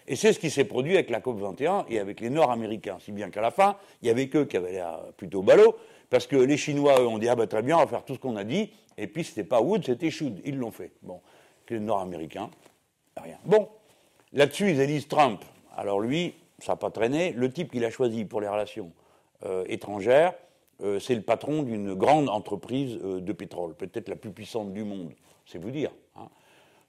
Et 0.08 0.16
c'est 0.16 0.32
ce 0.32 0.38
qui 0.38 0.50
s'est 0.50 0.64
produit 0.64 0.94
avec 0.94 1.10
la 1.10 1.20
COP 1.20 1.38
21 1.38 1.86
et 1.88 1.98
avec 2.00 2.20
les 2.20 2.28
Nord-Américains, 2.28 2.98
si 3.00 3.12
bien 3.12 3.30
qu'à 3.30 3.40
la 3.40 3.52
fin, 3.52 3.76
il 4.02 4.08
y 4.08 4.10
avait 4.10 4.28
qu'eux 4.28 4.44
qui 4.44 4.56
avaient 4.56 4.72
l'air 4.72 4.98
plutôt 5.16 5.42
ballot, 5.42 5.76
parce 6.10 6.26
que 6.26 6.36
les 6.36 6.56
Chinois, 6.56 7.00
eux, 7.00 7.06
ont 7.06 7.18
dit 7.18 7.28
ah 7.28 7.36
ben 7.36 7.46
très 7.46 7.62
bien, 7.62 7.76
on 7.76 7.80
va 7.80 7.86
faire 7.86 8.04
tout 8.04 8.14
ce 8.14 8.18
qu'on 8.18 8.36
a 8.36 8.42
dit, 8.42 8.70
et 8.98 9.06
puis 9.06 9.22
c'était 9.22 9.44
pas 9.44 9.60
Wood, 9.60 9.84
c'était 9.86 10.10
Should, 10.10 10.40
ils 10.44 10.56
l'ont 10.56 10.72
fait. 10.72 10.90
Bon, 11.02 11.20
les 11.70 11.78
Nord-Américains, 11.78 12.50
Bon, 13.44 13.68
là-dessus 14.32 14.70
ils 14.70 14.80
élisent 14.80 15.08
Trump. 15.08 15.44
Alors 15.76 16.00
lui, 16.00 16.34
ça 16.58 16.72
n'a 16.72 16.76
pas 16.76 16.90
traîné. 16.90 17.32
Le 17.32 17.50
type 17.50 17.70
qu'il 17.70 17.84
a 17.84 17.90
choisi 17.90 18.24
pour 18.24 18.40
les 18.40 18.48
relations 18.48 18.90
euh, 19.44 19.64
étrangères, 19.68 20.34
euh, 20.82 20.98
c'est 20.98 21.14
le 21.14 21.22
patron 21.22 21.62
d'une 21.62 21.94
grande 21.94 22.28
entreprise 22.28 22.98
euh, 23.02 23.20
de 23.20 23.32
pétrole, 23.32 23.74
peut-être 23.74 24.08
la 24.08 24.16
plus 24.16 24.30
puissante 24.30 24.72
du 24.72 24.84
monde 24.84 25.12
c'est 25.48 25.58
vous 25.58 25.70
dire. 25.70 25.92
Hein. 26.16 26.28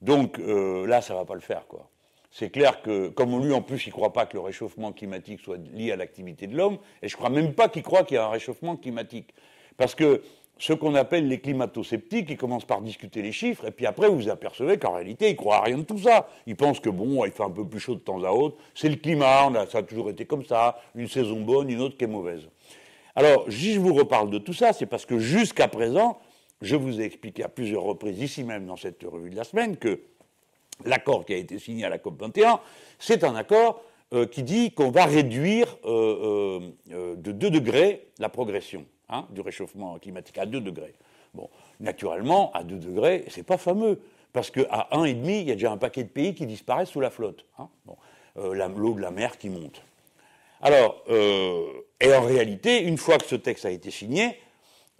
Donc 0.02 0.40
là, 0.40 1.02
ça 1.02 1.14
ne 1.14 1.20
va 1.20 1.26
pas 1.26 1.36
le 1.36 1.42
faire, 1.42 1.68
quoi. 1.68 1.90
C'est 2.32 2.50
clair 2.50 2.82
que, 2.82 3.10
comme 3.10 3.40
lui 3.44 3.54
en 3.54 3.62
plus, 3.62 3.86
il 3.86 3.90
ne 3.90 3.94
croit 3.94 4.14
pas 4.14 4.26
que 4.26 4.34
le 4.34 4.42
réchauffement 4.42 4.92
climatique 4.92 5.42
soit 5.42 5.58
lié 5.58 5.92
à 5.92 5.96
l'activité 5.96 6.48
de 6.48 6.58
l'homme, 6.58 6.80
et 7.04 7.08
je 7.08 7.16
ne 7.16 7.18
crois 7.18 7.30
même 7.30 7.54
pas 7.54 7.70
qu'il 7.70 7.84
croit 7.84 8.04
qu'il 8.04 8.16
y 8.16 8.18
a 8.18 8.26
un 8.26 8.30
réchauffement 8.30 8.76
climatique. 8.78 9.32
Parce 9.78 9.94
que 9.94 10.24
ce 10.60 10.74
qu'on 10.74 10.96
appelle 10.96 11.28
les 11.28 11.40
climato-sceptiques, 11.40 12.30
ils 12.30 12.38
commencent 12.38 12.66
par 12.66 12.82
discuter 12.82 13.22
les 13.22 13.32
chiffres, 13.32 13.66
et 13.66 13.72
puis 13.72 13.86
après, 13.86 14.10
vous 14.10 14.18
vous 14.18 14.30
apercevez 14.30 14.78
qu'en 14.78 14.94
réalité, 14.94 15.30
ils 15.30 15.36
croient 15.36 15.58
à 15.58 15.62
rien 15.64 15.78
de 15.78 15.84
tout 15.84 15.98
ça. 15.98 16.28
Ils 16.46 16.56
pensent 16.56 16.80
que, 16.80 16.90
bon, 16.90 17.26
il 17.26 17.32
fait 17.32 17.44
un 17.44 17.50
peu 17.50 17.66
plus 17.66 17.80
chaud 17.80 17.96
de 17.96 18.00
temps 18.00 18.24
à 18.24 18.32
autre, 18.32 18.58
c'est 18.74 18.90
le 18.90 18.96
climat, 18.96 19.52
ça 19.70 19.80
a 19.80 19.84
toujours 19.84 20.10
été 20.10 20.26
comme 20.26 20.46
ça, 20.46 20.80
une 20.96 21.08
saison 21.08 21.42
bonne, 21.42 21.70
une 21.70 21.82
autre 21.82 21.98
qui 21.98 22.06
est 22.06 22.08
mauvaise. 22.08 22.48
Alors, 23.16 23.46
si 23.50 23.74
je 23.74 23.80
vous 23.80 23.94
reparle 23.94 24.30
de 24.30 24.38
tout 24.38 24.54
ça, 24.54 24.74
c'est 24.74 24.86
parce 24.86 25.06
que 25.06 25.20
jusqu'à 25.20 25.68
présent, 25.68 26.20
je 26.62 26.76
vous 26.76 27.00
ai 27.02 27.04
expliqué 27.04 27.44
à 27.44 27.50
plusieurs 27.50 27.84
reprises, 27.84 28.22
ici 28.22 28.44
même 28.44 28.66
dans 28.66 28.78
cette 28.78 29.04
revue 29.04 29.30
de 29.30 29.36
la 29.36 29.44
semaine, 29.44 29.78
que 29.78 30.02
l'accord 30.86 31.26
qui 31.26 31.34
a 31.34 31.38
été 31.38 31.60
signé 31.60 31.86
à 31.86 31.90
la 31.90 31.98
COP21, 31.98 32.60
c'est 33.00 33.24
un 33.24 33.36
accord 33.36 33.82
euh, 34.14 34.26
qui 34.26 34.44
dit 34.44 34.72
qu'on 34.72 34.92
va 34.92 35.06
réduire 35.06 35.78
euh, 35.86 36.72
euh, 36.92 37.16
de 37.16 37.32
2 37.32 37.50
degrés 37.50 38.08
la 38.20 38.30
progression 38.30 38.86
hein, 39.10 39.26
du 39.32 39.42
réchauffement 39.42 39.98
climatique, 40.00 40.38
à 40.38 40.46
2 40.46 40.62
degrés. 40.62 40.96
Bon, 41.34 41.50
naturellement, 41.80 42.52
à 42.54 42.64
2 42.64 42.76
degrés, 42.78 43.26
c'est 43.30 43.44
pas 43.44 43.58
fameux, 43.58 44.02
parce 44.34 44.52
qu'à 44.52 44.88
1,5, 44.92 45.42
il 45.42 45.48
y 45.48 45.52
a 45.52 45.56
déjà 45.56 45.72
un 45.72 45.78
paquet 45.78 46.04
de 46.04 46.10
pays 46.10 46.34
qui 46.36 46.46
disparaissent 46.46 46.90
sous 46.90 47.02
la 47.02 47.10
flotte. 47.10 47.46
Hein, 47.60 47.70
l'eau 48.36 48.94
de 48.94 49.02
la 49.02 49.12
mer 49.12 49.38
qui 49.38 49.50
monte. 49.50 49.82
Alors, 50.62 51.04
et 51.10 52.14
en 52.14 52.22
réalité, 52.22 52.84
une 52.84 52.98
fois 52.98 53.18
que 53.18 53.26
ce 53.26 53.36
texte 53.36 53.66
a 53.66 53.72
été 53.72 53.90
signé, 53.90 54.38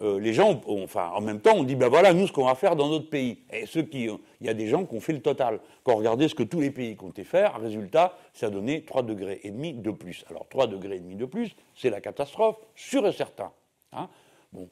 euh, 0.00 0.20
les 0.20 0.32
gens, 0.32 0.60
enfin, 0.68 1.10
en 1.14 1.20
même 1.20 1.40
temps, 1.40 1.54
on 1.56 1.64
dit, 1.64 1.74
ben 1.74 1.88
voilà, 1.88 2.12
nous, 2.12 2.28
ce 2.28 2.32
qu'on 2.32 2.44
va 2.44 2.54
faire 2.54 2.76
dans 2.76 2.88
notre 2.88 3.10
pays. 3.10 3.38
Et 3.52 3.66
ceux 3.66 3.82
qui, 3.82 4.04
il 4.04 4.46
y 4.46 4.48
a 4.48 4.54
des 4.54 4.68
gens 4.68 4.84
qui 4.84 4.94
ont 4.94 5.00
fait 5.00 5.12
le 5.12 5.20
total. 5.20 5.58
Quand 5.82 5.94
on 5.94 5.96
regardait 5.96 6.28
ce 6.28 6.36
que 6.36 6.44
tous 6.44 6.60
les 6.60 6.70
pays 6.70 6.94
comptaient 6.94 7.24
faire, 7.24 7.60
résultat, 7.60 8.16
ça 8.32 8.46
a 8.46 8.50
donné 8.50 8.84
3 8.84 9.02
degrés 9.02 9.40
de 9.44 9.90
plus. 9.90 10.24
Alors, 10.30 10.46
3 10.48 10.68
degrés 10.68 11.00
de 11.00 11.24
plus, 11.24 11.50
c'est 11.74 11.90
la 11.90 12.00
catastrophe, 12.00 12.56
sûr 12.76 13.06
et 13.08 13.12
certain. 13.12 13.50
Hein. 13.92 14.08
bon. 14.52 14.68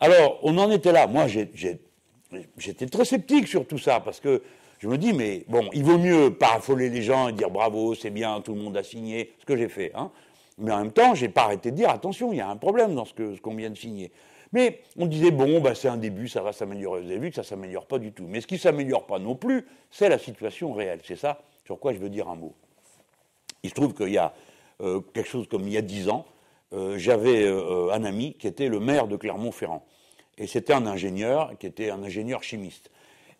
Alors, 0.00 0.38
on 0.42 0.56
en 0.58 0.70
était 0.70 0.92
là. 0.92 1.06
Moi, 1.06 1.26
j'étais 1.26 2.86
très 2.86 3.04
sceptique 3.04 3.48
sur 3.48 3.66
tout 3.66 3.78
ça, 3.78 4.00
parce 4.00 4.20
que 4.20 4.42
je 4.78 4.88
me 4.88 4.96
dis, 4.96 5.12
mais 5.12 5.44
bon, 5.48 5.68
il 5.72 5.82
vaut 5.82 5.98
mieux 5.98 6.32
pas 6.32 6.54
affoler 6.56 6.88
les 6.88 7.02
gens 7.02 7.28
et 7.28 7.32
dire 7.32 7.50
bravo, 7.50 7.94
c'est 7.94 8.10
bien, 8.10 8.40
tout 8.40 8.54
le 8.54 8.60
monde 8.60 8.76
a 8.76 8.82
signé, 8.82 9.32
ce 9.40 9.44
que 9.44 9.56
j'ai 9.56 9.68
fait. 9.68 9.90
Hein. 9.94 10.10
Mais 10.58 10.72
en 10.72 10.78
même 10.78 10.92
temps, 10.92 11.14
j'ai 11.14 11.28
pas 11.28 11.44
arrêté 11.44 11.70
de 11.70 11.76
dire, 11.76 11.90
attention, 11.90 12.32
il 12.32 12.36
y 12.36 12.40
a 12.40 12.48
un 12.48 12.56
problème 12.56 12.94
dans 12.94 13.04
ce 13.04 13.40
qu'on 13.40 13.54
vient 13.54 13.70
de 13.70 13.76
signer. 13.76 14.12
Mais 14.52 14.80
on 14.96 15.06
disait, 15.06 15.30
bon, 15.30 15.60
bah, 15.60 15.74
c'est 15.74 15.88
un 15.88 15.96
début, 15.96 16.28
ça 16.28 16.42
va 16.42 16.52
s'améliorer. 16.52 17.02
Vous 17.02 17.10
avez 17.10 17.18
vu 17.18 17.28
que 17.30 17.36
ça 17.36 17.42
ne 17.42 17.46
s'améliore 17.46 17.86
pas 17.86 17.98
du 17.98 18.12
tout. 18.12 18.24
Mais 18.26 18.40
ce 18.40 18.46
qui 18.46 18.54
ne 18.54 18.60
s'améliore 18.60 19.06
pas 19.06 19.18
non 19.18 19.34
plus, 19.34 19.66
c'est 19.90 20.08
la 20.08 20.18
situation 20.18 20.72
réelle. 20.72 21.00
C'est 21.04 21.16
ça 21.16 21.40
sur 21.68 21.78
quoi 21.78 21.92
je 21.92 21.98
veux 21.98 22.08
dire 22.08 22.28
un 22.28 22.34
mot. 22.34 22.54
Il 23.62 23.68
se 23.68 23.74
trouve 23.74 23.92
qu'il 23.92 24.08
y 24.08 24.16
a 24.16 24.32
euh, 24.80 25.00
quelque 25.12 25.28
chose 25.28 25.46
comme 25.48 25.66
il 25.66 25.74
y 25.74 25.76
a 25.76 25.82
dix 25.82 26.08
ans, 26.08 26.24
j'avais 26.72 27.44
euh, 27.44 27.92
un 27.92 28.04
ami 28.04 28.34
qui 28.34 28.46
était 28.46 28.68
le 28.68 28.80
maire 28.80 29.08
de 29.08 29.16
Clermont-Ferrand. 29.16 29.86
Et 30.36 30.46
c'était 30.46 30.72
un 30.72 30.86
ingénieur 30.86 31.56
qui 31.58 31.66
était 31.66 31.90
un 31.90 32.02
ingénieur 32.02 32.42
chimiste. 32.42 32.90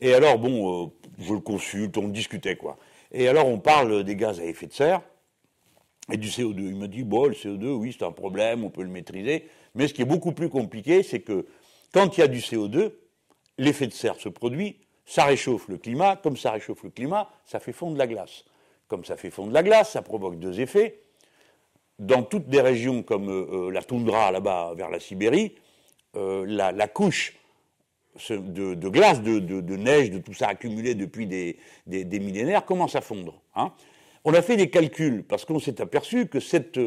Et 0.01 0.15
alors, 0.15 0.39
bon, 0.39 0.93
je 1.19 1.33
le 1.33 1.41
consulte, 1.41 1.97
on 1.99 2.09
discutait, 2.09 2.57
quoi. 2.57 2.79
Et 3.13 3.29
alors, 3.29 3.47
on 3.47 3.59
parle 3.59 4.05
des 4.05 4.17
gaz 4.17 4.41
à 4.41 4.45
effet 4.45 4.67
de 4.67 4.73
serre 4.73 5.03
et 6.11 6.17
du 6.17 6.29
CO2. 6.29 6.59
Il 6.59 6.77
me 6.77 6.89
dit, 6.89 7.05
bon, 7.05 7.27
le 7.27 7.35
CO2, 7.35 7.69
oui, 7.69 7.95
c'est 7.97 8.05
un 8.05 8.13
problème, 8.13 8.65
on 8.65 8.71
peut 8.71 8.83
le 8.83 8.89
maîtriser. 8.89 9.49
Mais 9.75 9.89
ce 9.89 9.95
qui 9.95 10.03
est 10.03 10.07
beaucoup 10.07 10.33
plus 10.33 10.49
compliqué, 10.49 11.03
c'est 11.03 11.21
que 11.21 11.47
quand 11.93 12.17
il 12.17 12.21
y 12.21 12.23
a 12.23 12.29
du 12.29 12.39
CO2, 12.39 12.93
l'effet 13.59 13.87
de 13.87 13.93
serre 13.93 14.17
se 14.17 14.29
produit, 14.29 14.81
ça 15.05 15.25
réchauffe 15.25 15.69
le 15.69 15.79
climat, 15.79 16.17
comme 16.17 16.37
ça 16.37 16.51
réchauffe 16.51 16.83
le 16.83 16.91
climat, 16.91 17.31
ça 17.47 17.61
fait 17.61 17.73
fondre 17.73 17.97
la 17.97 18.07
glace. 18.07 18.45
Comme 18.89 19.05
ça 19.05 19.17
fait 19.17 19.31
fondre 19.31 19.53
la 19.53 19.63
glace, 19.63 19.93
ça 19.93 20.03
provoque 20.03 20.39
deux 20.39 20.61
effets. 20.61 21.01
Dans 21.99 22.23
toutes 22.23 22.49
des 22.49 22.61
régions 22.61 23.03
comme 23.03 23.29
euh, 23.29 23.67
euh, 23.69 23.71
la 23.71 23.83
toundra 23.83 24.31
là-bas 24.31 24.75
vers 24.77 24.89
la 24.89 25.01
Sibérie, 25.01 25.55
euh, 26.17 26.45
la, 26.47 26.89
couche 26.89 27.37
de, 28.31 28.89
glace, 28.89 29.21
de, 29.21 29.77
neige, 29.77 30.11
de 30.11 30.19
tout 30.19 30.33
ça 30.33 30.49
accumulé 30.49 30.95
depuis 30.95 31.27
des, 31.27 31.59
millénaires 31.87 32.65
commence 32.65 32.95
à 32.95 33.01
fondre. 33.01 33.41
Hein. 33.57 33.73
On 34.25 34.33
a 34.33 34.43
fait 34.43 34.57
des 34.57 34.71
calculs 34.71 35.25
parce 35.25 35.45
qu'on 35.45 35.59
s'est 35.59 35.81
aperçu 35.81 36.27
que 36.27 36.39
cette, 36.39 36.79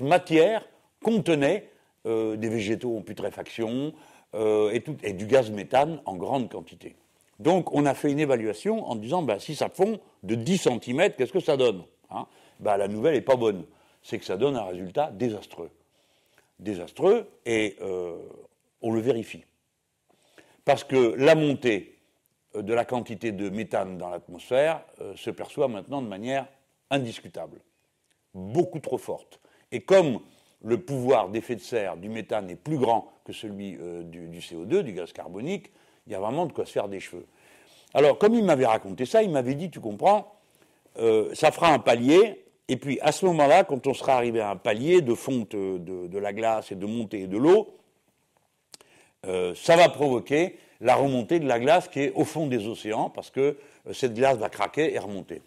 matière 0.00 0.68
contenait 1.02 1.70
des 2.04 2.48
végétaux 2.48 2.96
en 2.96 3.02
putréfaction 3.02 3.92
et, 4.34 5.12
du 5.12 5.26
gaz 5.26 5.50
méthane 5.50 6.00
en 6.04 6.16
grande 6.16 6.50
quantité. 6.50 6.94
Donc 7.40 7.74
on 7.74 7.84
a 7.84 7.94
fait 7.94 8.10
une 8.10 8.20
évaluation 8.20 8.88
en 8.88 8.96
disant 8.96 9.22
ben, 9.22 9.38
si 9.38 9.54
ça 9.54 9.68
fond 9.68 9.98
de 10.22 10.34
10 10.34 10.58
cm, 10.58 11.12
qu'est-ce 11.16 11.32
que 11.32 11.40
ça 11.40 11.56
donne 11.56 11.82
hein 12.10 12.26
bah, 12.60 12.76
la 12.76 12.88
nouvelle 12.88 13.14
n'est 13.14 13.20
pas 13.20 13.36
bonne. 13.36 13.64
C'est 14.06 14.20
que 14.20 14.24
ça 14.24 14.36
donne 14.36 14.54
un 14.54 14.62
résultat 14.62 15.10
désastreux. 15.10 15.70
Désastreux, 16.60 17.28
et 17.44 17.76
euh, 17.80 18.16
on 18.80 18.92
le 18.92 19.00
vérifie. 19.00 19.44
Parce 20.64 20.84
que 20.84 21.14
la 21.16 21.34
montée 21.34 21.98
de 22.54 22.72
la 22.72 22.84
quantité 22.84 23.32
de 23.32 23.48
méthane 23.48 23.98
dans 23.98 24.08
l'atmosphère 24.08 24.80
euh, 25.00 25.16
se 25.16 25.30
perçoit 25.30 25.66
maintenant 25.66 26.02
de 26.02 26.06
manière 26.06 26.46
indiscutable, 26.88 27.58
beaucoup 28.32 28.78
trop 28.78 28.96
forte. 28.96 29.40
Et 29.72 29.80
comme 29.80 30.20
le 30.62 30.80
pouvoir 30.80 31.28
d'effet 31.28 31.56
de 31.56 31.60
serre 31.60 31.96
du 31.96 32.08
méthane 32.08 32.48
est 32.48 32.54
plus 32.54 32.78
grand 32.78 33.12
que 33.24 33.32
celui 33.32 33.76
euh, 33.80 34.04
du, 34.04 34.38
CO2, 34.38 34.82
du 34.82 34.92
gaz 34.92 35.12
carbonique, 35.12 35.72
il 36.06 36.12
y 36.12 36.14
a 36.14 36.20
vraiment 36.20 36.46
de 36.46 36.52
quoi 36.52 36.64
se 36.64 36.70
faire 36.70 36.86
des 36.86 37.00
cheveux. 37.00 37.26
Alors, 37.92 38.18
comme 38.18 38.34
il 38.34 38.44
m'avait 38.44 38.66
raconté 38.66 39.04
ça, 39.04 39.24
il 39.24 39.30
m'avait 39.30 39.56
dit, 39.56 39.68
tu 39.68 39.80
comprends, 39.80 40.32
euh, 40.98 41.34
ça 41.34 41.50
fera 41.50 41.72
un 41.72 41.80
palier, 41.80 42.45
et 42.68 42.76
puis 42.76 42.98
à 43.00 43.12
ce 43.12 43.24
moment-là, 43.26 43.64
quand 43.64 43.86
on 43.86 43.94
sera 43.94 44.16
arrivé 44.16 44.40
à 44.40 44.50
un 44.50 44.56
palier 44.56 45.00
de 45.00 45.14
fonte 45.14 45.54
de, 45.54 46.18
la 46.18 46.32
glace 46.32 46.72
et 46.72 46.74
de 46.74 46.86
montée 46.86 47.26
de 47.26 47.36
l'eau, 47.36 47.76
euh, 49.26 49.54
ça 49.54 49.76
va 49.76 49.88
provoquer 49.88 50.56
la 50.80 50.94
remontée 50.94 51.38
de 51.38 51.46
la 51.46 51.58
glace 51.58 51.88
qui 51.88 52.00
est 52.00 52.12
au 52.14 52.24
fond 52.24 52.46
des 52.46 52.66
océans, 52.66 53.10
parce 53.10 53.30
que 53.30 53.56
cette 53.92 54.14
glace 54.14 54.36
va 54.36 54.48
craquer 54.48 54.94
et 54.94 54.98
remonter. 54.98 55.42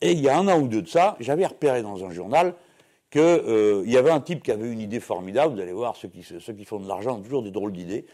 Et 0.00 0.12
il 0.12 0.20
y 0.20 0.28
a 0.28 0.36
un 0.36 0.46
an 0.48 0.60
ou 0.60 0.68
deux 0.68 0.82
de 0.82 0.88
ça, 0.88 1.16
j'avais 1.20 1.46
repéré 1.46 1.82
dans 1.82 2.04
un 2.04 2.10
journal 2.10 2.54
qu'il 3.10 3.22
euh, 3.22 3.82
y 3.86 3.96
avait 3.96 4.10
un 4.10 4.20
type 4.20 4.42
qui 4.42 4.50
avait 4.50 4.70
une 4.70 4.80
idée 4.80 5.00
formidable, 5.00 5.54
vous 5.54 5.60
allez 5.60 5.72
voir, 5.72 5.96
ceux 5.96 6.08
qui, 6.08 6.22
ceux 6.22 6.52
qui 6.52 6.64
font 6.64 6.80
de 6.80 6.88
l'argent 6.88 7.16
ont 7.16 7.22
toujours 7.22 7.42
des 7.42 7.50
drôles 7.50 7.72
d'idées, 7.72 8.04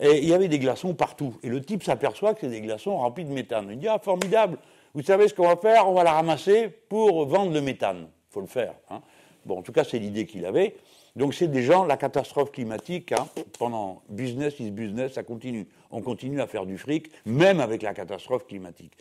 et 0.00 0.18
il 0.18 0.28
y 0.28 0.34
avait 0.34 0.48
des 0.48 0.58
glaçons 0.58 0.94
partout. 0.94 1.36
Et 1.42 1.48
le 1.48 1.60
type 1.60 1.82
s'aperçoit 1.82 2.34
que 2.34 2.40
c'est 2.40 2.48
des 2.48 2.62
glaçons 2.62 2.96
remplis 2.96 3.24
de 3.24 3.32
méthane. 3.32 3.68
Il 3.70 3.78
dit, 3.78 3.88
ah, 3.88 3.98
formidable, 3.98 4.58
vous 4.94 5.02
savez 5.02 5.28
ce 5.28 5.34
qu'on 5.34 5.46
va 5.46 5.56
faire 5.56 5.88
On 5.88 5.94
va 5.94 6.04
la 6.04 6.12
ramasser 6.12 6.68
pour 6.68 7.26
vendre 7.26 7.52
le 7.52 7.60
méthane. 7.60 8.08
Il 8.30 8.32
faut 8.32 8.40
le 8.40 8.46
faire. 8.46 8.74
Hein. 8.90 9.00
Bon, 9.44 9.58
en 9.58 9.62
tout 9.62 9.72
cas, 9.72 9.84
c'est 9.84 9.98
l'idée 9.98 10.26
qu'il 10.26 10.44
avait. 10.44 10.76
Donc 11.16 11.34
c'est 11.34 11.48
des 11.48 11.62
gens, 11.62 11.84
la 11.84 11.96
catastrophe 11.96 12.52
climatique, 12.52 13.12
hein, 13.12 13.26
pendant 13.58 14.02
business 14.08 14.60
is 14.60 14.70
business, 14.70 15.14
ça 15.14 15.22
continue. 15.22 15.66
On 15.90 16.02
continue 16.02 16.40
à 16.40 16.46
faire 16.46 16.66
du 16.66 16.78
fric, 16.78 17.10
même 17.26 17.60
avec 17.60 17.82
la 17.82 17.94
catastrophe 17.94 18.46
climatique. 18.46 18.92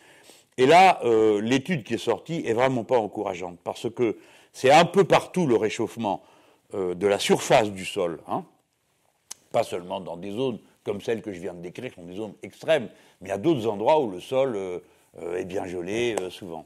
Et 0.58 0.65
là, 0.65 1.00
euh, 1.05 1.39
l'étude 1.39 1.84
qui 1.84 1.93
est 1.93 2.00
sortie 2.00 2.43
est 2.46 2.53
vraiment 2.53 2.84
pas 2.84 2.98
encourageante, 2.98 3.60
parce 3.63 3.89
que 3.89 4.17
c'est 4.51 4.72
un 4.72 4.86
peu 4.86 5.03
partout 5.03 5.46
le 5.46 5.55
réchauffement 5.55 6.24
euh, 6.74 6.96
de 6.96 7.08
la 7.08 7.19
surface 7.19 7.72
du 7.72 7.86
sol, 7.86 8.19
hein. 8.27 8.43
pas 9.51 9.63
seulement 9.63 10.01
dans 10.01 10.17
des 10.17 10.31
zones 10.31 10.60
comme 10.84 11.01
celles 11.01 11.22
que 11.22 11.31
je 11.31 11.39
viens 11.39 11.53
de 11.53 11.62
décrire, 11.62 11.91
qui 11.91 11.96
sont 11.96 12.08
des 12.08 12.15
zones 12.15 12.34
extrêmes, 12.41 12.89
mais 13.22 13.29
a 13.29 13.38
d'autres 13.38 13.67
endroits 13.67 14.00
où 14.01 14.10
le 14.10 14.19
sol 14.19 14.55
euh, 14.55 14.79
est 15.36 15.46
bien 15.46 15.66
gelé 15.66 16.16
souvent, 16.30 16.66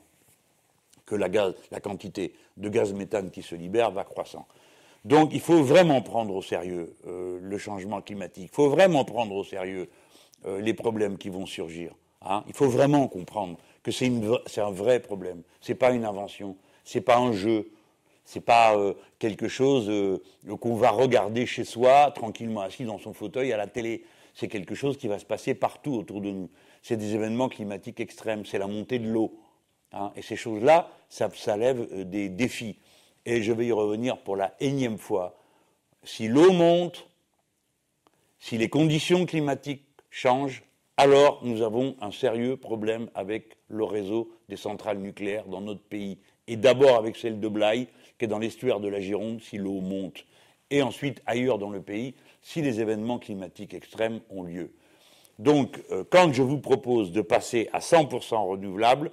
que 1.05 1.15
la, 1.15 1.27
la 1.71 1.79
quantité 1.79 2.33
de 2.57 2.69
gaz 2.69 2.93
méthane 2.93 3.31
qui 3.31 3.41
se 3.41 3.55
libère 3.55 3.91
va 3.91 4.03
croissant. 4.03 4.45
Donc 5.05 5.33
il 5.33 5.41
faut 5.41 5.63
vraiment 5.63 6.01
prendre 6.01 6.33
au 6.35 6.41
sérieux 6.41 6.93
le 7.05 7.57
changement 7.57 8.01
climatique, 8.01 8.49
il 8.51 8.55
faut 8.55 8.69
vraiment 8.69 9.05
prendre 9.05 9.35
au 9.35 9.43
sérieux 9.43 9.89
les 10.45 10.73
problèmes 10.73 11.17
qui 11.17 11.29
vont 11.29 11.45
surgir. 11.45 11.93
Hein. 12.21 12.43
Il 12.47 12.53
faut 12.53 12.69
vraiment 12.69 13.07
comprendre 13.07 13.57
que 13.83 13.91
c'est 13.91 14.61
un 14.61 14.71
vrai 14.71 14.99
problème. 14.99 15.43
Ce 15.61 15.71
n'est 15.71 15.77
pas 15.77 15.91
une 15.91 16.05
invention, 16.05 16.55
ce 16.83 16.97
n'est 16.97 17.03
pas 17.03 17.17
un 17.17 17.33
jeu, 17.33 17.69
ce 18.25 18.37
n'est 18.37 18.43
pas 18.43 18.77
euh, 18.77 18.93
quelque 19.19 19.47
chose 19.47 19.89
euh, 19.89 20.19
qu'on 20.59 20.75
va 20.75 20.91
regarder 20.91 21.45
chez 21.45 21.65
soi, 21.65 22.11
tranquillement 22.15 22.61
assis 22.61 22.85
dans 22.85 22.97
son 22.97 23.13
fauteuil 23.13 23.51
à 23.51 23.57
la 23.57 23.67
télé. 23.67 24.05
C'est 24.33 24.47
quelque 24.47 24.73
chose 24.73 24.97
qui 24.97 25.07
va 25.07 25.19
se 25.19 25.25
passer 25.25 25.53
partout 25.53 25.93
autour 25.93 26.21
de 26.21 26.31
nous. 26.31 26.49
C'est 26.83 26.97
des 26.97 27.15
événements 27.15 27.49
climatiques 27.49 27.99
extrêmes, 27.99 28.45
c'est 28.45 28.59
la 28.59 28.67
montée 28.67 28.99
de 28.99 29.07
l'eau. 29.07 29.39
Hein. 29.93 30.11
et 30.15 30.21
ces 30.23 30.35
choses-là, 30.35 30.89
ça, 31.07 31.29
ça 31.35 31.55
lève 31.55 31.87
euh, 31.93 32.03
des 32.03 32.27
défis. 32.27 32.77
Et 33.25 33.41
je 33.41 33.53
vais 33.53 33.67
y 33.67 33.71
revenir 33.71 34.17
pour 34.17 34.35
la 34.35 34.55
énième 34.59 34.97
fois. 34.97 35.35
Si 36.03 36.27
l'eau 36.27 36.51
monte, 36.51 37.07
si 38.39 38.57
les 38.57 38.69
conditions 38.69 39.25
climatiques 39.25 39.85
changent, 40.09 40.63
alors 40.97 41.39
nous 41.43 41.61
avons 41.61 41.95
un 42.01 42.11
sérieux 42.11 42.57
problème 42.57 43.09
avec 43.15 43.57
le 43.67 43.83
réseau 43.83 44.31
des 44.49 44.57
centrales 44.57 44.99
nucléaires 44.99 45.45
dans 45.45 45.61
notre 45.61 45.83
pays. 45.83 46.17
Et 46.47 46.57
d'abord 46.57 46.97
avec 46.97 47.15
celle 47.15 47.39
de 47.39 47.47
Blaye, 47.47 47.87
qui 48.17 48.25
est 48.25 48.27
dans 48.27 48.39
l'estuaire 48.39 48.79
de 48.79 48.89
la 48.89 48.99
Gironde, 48.99 49.41
si 49.41 49.57
l'eau 49.57 49.79
monte. 49.79 50.25
Et 50.69 50.81
ensuite 50.81 51.21
ailleurs 51.25 51.57
dans 51.57 51.69
le 51.69 51.81
pays, 51.81 52.15
si 52.41 52.61
les 52.61 52.81
événements 52.81 53.19
climatiques 53.19 53.73
extrêmes 53.73 54.19
ont 54.29 54.43
lieu. 54.43 54.73
Donc, 55.39 55.81
euh, 55.91 56.03
quand 56.09 56.31
je 56.31 56.43
vous 56.43 56.59
propose 56.59 57.11
de 57.11 57.21
passer 57.21 57.69
à 57.73 57.79
100% 57.79 58.47
renouvelable, 58.47 59.11